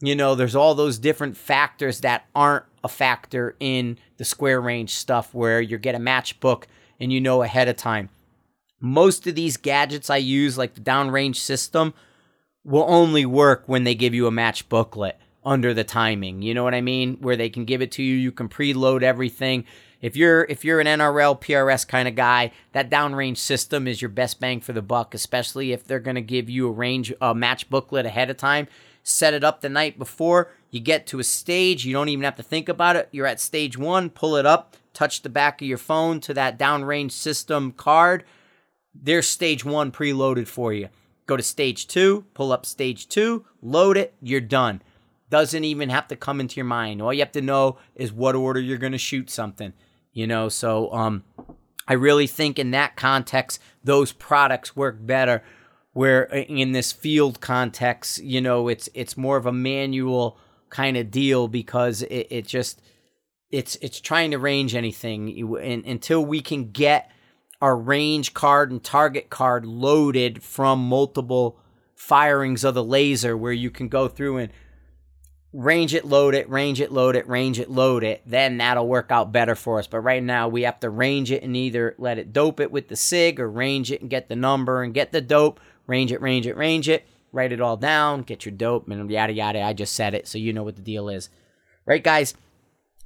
[0.00, 4.94] You know, there's all those different factors that aren't a factor in the square range
[4.94, 6.64] stuff where you get a matchbook
[6.98, 8.08] and you know ahead of time.
[8.80, 11.94] Most of these gadgets I use, like the downrange system,
[12.64, 16.42] will only work when they give you a match booklet under the timing.
[16.42, 17.16] You know what I mean?
[17.20, 19.64] Where they can give it to you, you can preload everything.
[20.00, 24.08] If you're if you're an NRL PRS kind of guy, that downrange system is your
[24.08, 27.34] best bang for the buck, especially if they're going to give you a range a
[27.34, 28.66] match booklet ahead of time.
[29.02, 32.36] Set it up the night before you get to a stage, you don't even have
[32.36, 33.08] to think about it.
[33.12, 36.58] You're at stage one, pull it up, touch the back of your phone to that
[36.58, 38.24] downrange system card.
[38.94, 40.88] There's stage one preloaded for you.
[41.26, 44.82] Go to stage two, pull up stage two, load it, you're done.
[45.28, 47.02] Doesn't even have to come into your mind.
[47.02, 49.74] All you have to know is what order you're going to shoot something.
[50.12, 51.24] You know, so um,
[51.86, 55.42] I really think in that context, those products work better.
[55.92, 60.38] Where uh, in this field context, you know, it's it's more of a manual
[60.70, 62.80] kind of deal because it, it just
[63.50, 67.10] it's it's trying to range anything and, until we can get
[67.60, 71.60] our range card and target card loaded from multiple
[71.94, 74.52] firings of the laser where you can go through and
[75.52, 79.10] range it, load it, range it, load it, range it, load it, then that'll work
[79.10, 79.86] out better for us.
[79.86, 82.88] But right now we have to range it and either let it dope it with
[82.88, 86.20] the SIG or range it and get the number and get the dope, range it,
[86.20, 89.62] range it, range it write it all down, get your dope, and yada yada.
[89.62, 91.30] I just said it, so you know what the deal is.
[91.84, 92.34] Right, guys?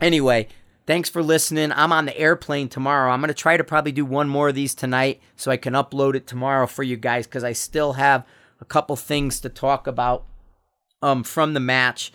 [0.01, 0.49] Anyway,
[0.87, 1.73] thanks for listening.
[1.73, 3.11] I'm on the airplane tomorrow.
[3.11, 5.73] I'm going to try to probably do one more of these tonight so I can
[5.73, 8.27] upload it tomorrow for you guys because I still have
[8.61, 10.27] a couple things to talk about
[11.01, 12.13] um, from the match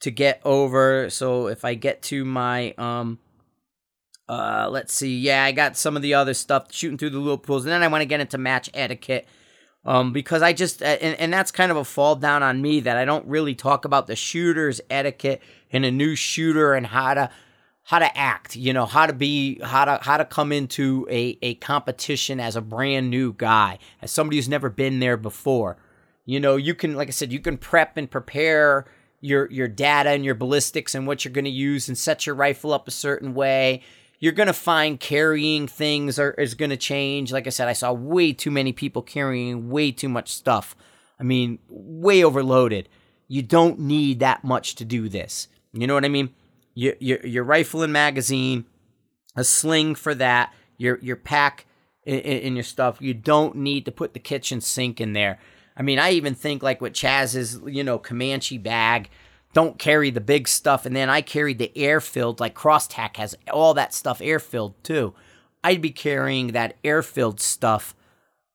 [0.00, 1.10] to get over.
[1.10, 2.74] So if I get to my.
[2.76, 3.18] Um,
[4.28, 5.18] uh, let's see.
[5.18, 7.88] Yeah, I got some of the other stuff shooting through the loopholes, and then I
[7.88, 9.26] want to get into match etiquette
[9.84, 12.96] um, because I just and, and that's kind of a fall down on me that
[12.96, 17.30] I don't really talk about the shooter's etiquette and a new shooter and how to
[17.84, 21.38] how to act, you know, how to be how to how to come into a,
[21.40, 25.78] a competition as a brand new guy, as somebody who's never been there before.
[26.26, 28.84] You know, you can like I said, you can prep and prepare
[29.22, 32.34] your your data and your ballistics and what you're going to use and set your
[32.34, 33.82] rifle up a certain way
[34.20, 37.32] you're going to find carrying things are, is going to change.
[37.32, 40.76] Like I said, I saw way too many people carrying way too much stuff.
[41.18, 42.88] I mean, way overloaded.
[43.28, 45.48] You don't need that much to do this.
[45.72, 46.34] You know what I mean?
[46.74, 48.66] Your, your, your rifle and magazine,
[49.36, 51.66] a sling for that, your, your pack
[52.04, 53.00] in your stuff.
[53.00, 55.38] You don't need to put the kitchen sink in there.
[55.76, 59.08] I mean, I even think like with Chaz's, you know, Comanche bag,
[59.52, 60.86] don't carry the big stuff.
[60.86, 64.82] And then I carried the air filled, like Crosstack has all that stuff air filled
[64.84, 65.14] too.
[65.62, 67.94] I'd be carrying that air filled stuff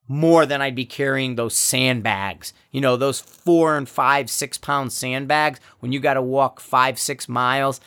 [0.07, 2.53] more than I'd be carrying those sandbags.
[2.71, 6.99] You know, those four and five, six pound sandbags when you got to walk five,
[6.99, 7.81] six miles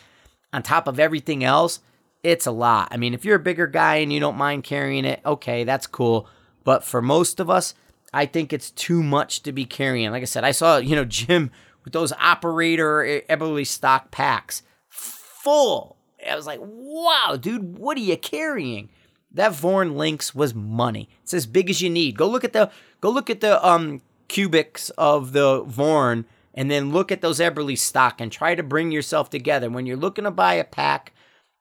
[0.53, 1.79] on top of everything else.
[2.21, 2.89] It's a lot.
[2.91, 5.87] I mean, if you're a bigger guy and you don't mind carrying it, okay, that's
[5.87, 6.27] cool.
[6.65, 7.73] But for most of us,
[8.13, 10.11] I think it's too much to be carrying.
[10.11, 11.51] Like I said, I saw, you know, Jim
[11.83, 15.97] with those operator Eberlestock packs full.
[16.29, 18.89] I was like, wow, dude, what are you carrying?
[19.31, 21.07] That Vorn Lynx was money.
[21.23, 22.17] It's as big as you need.
[22.17, 22.71] Go look at the
[23.01, 28.15] go look at the um cubics of the Vorn and then look at those Eberlestock
[28.19, 29.69] and try to bring yourself together.
[29.69, 31.13] When you're looking to buy a pack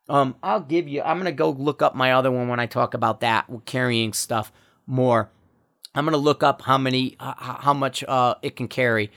[0.08, 1.02] Um, I'll give you.
[1.02, 4.50] I'm gonna go look up my other one when I talk about that carrying stuff
[4.86, 5.30] more.
[5.94, 9.10] I'm gonna look up how many, uh, how much uh, it can carry,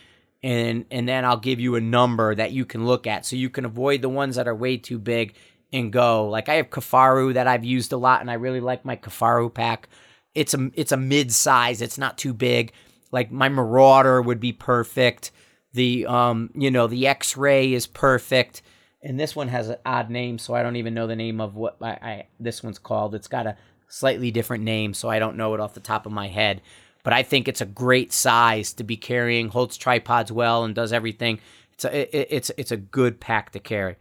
[0.43, 3.49] and and then I'll give you a number that you can look at, so you
[3.49, 5.35] can avoid the ones that are way too big
[5.73, 6.27] and go.
[6.27, 9.53] Like I have Kifaru that I've used a lot, and I really like my Kifaru
[9.53, 9.89] pack.
[10.35, 11.81] It's a it's a mid size.
[11.81, 12.73] It's not too big.
[13.11, 15.31] Like my Marauder would be perfect.
[15.73, 18.61] The um you know the X Ray is perfect
[19.03, 21.55] and this one has an odd name, so I don't even know the name of
[21.55, 23.15] what I, I, this one's called.
[23.15, 26.11] It's got a slightly different name, so I don't know it off the top of
[26.11, 26.61] my head.
[27.03, 29.49] But I think it's a great size to be carrying.
[29.49, 31.39] Holds tripods well and does everything.
[31.73, 33.95] It's a it, it's it's a good pack to carry.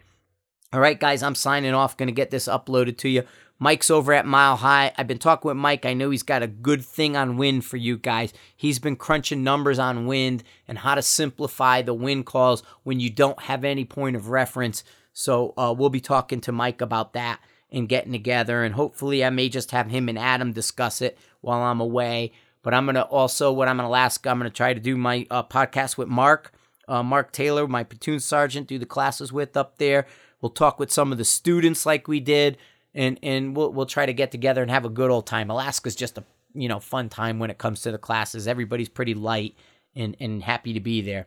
[0.73, 1.97] All right, guys, I'm signing off.
[1.97, 3.25] Going to get this uploaded to you.
[3.59, 4.93] Mike's over at Mile High.
[4.97, 5.85] I've been talking with Mike.
[5.85, 8.33] I know he's got a good thing on wind for you guys.
[8.57, 13.11] He's been crunching numbers on wind and how to simplify the wind calls when you
[13.11, 14.83] don't have any point of reference.
[15.13, 17.41] So uh, we'll be talking to Mike about that
[17.71, 18.65] and getting together.
[18.65, 22.33] And hopefully, I may just have him and Adam discuss it while I'm away.
[22.63, 24.97] But I'm going to also, what I'm to ask, I'm going to try to do
[24.97, 26.53] my uh, podcast with Mark.
[26.87, 30.07] Uh, Mark Taylor, my platoon sergeant, do the classes with up there.
[30.41, 32.59] We'll talk with some of the students like we did
[32.95, 35.51] and and we'll we'll try to get together and have a good old time.
[35.51, 38.49] Alaska's just a you know fun time when it comes to the classes.
[38.49, 39.55] Everybody's pretty light
[39.95, 41.27] and and happy to be there.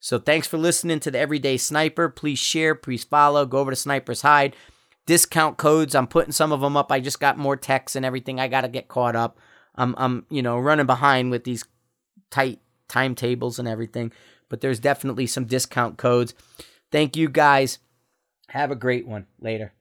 [0.00, 2.08] So thanks for listening to the Everyday Sniper.
[2.08, 3.46] Please share, please follow.
[3.46, 4.56] Go over to Sniper's Hide.
[5.06, 5.94] Discount codes.
[5.94, 6.90] I'm putting some of them up.
[6.90, 8.40] I just got more texts and everything.
[8.40, 9.38] I got to get caught up.
[9.74, 11.64] I'm I'm you know running behind with these
[12.30, 14.12] tight timetables and everything.
[14.48, 16.34] But there's definitely some discount codes.
[16.90, 17.78] Thank you guys.
[18.48, 19.26] Have a great one.
[19.40, 19.72] Later.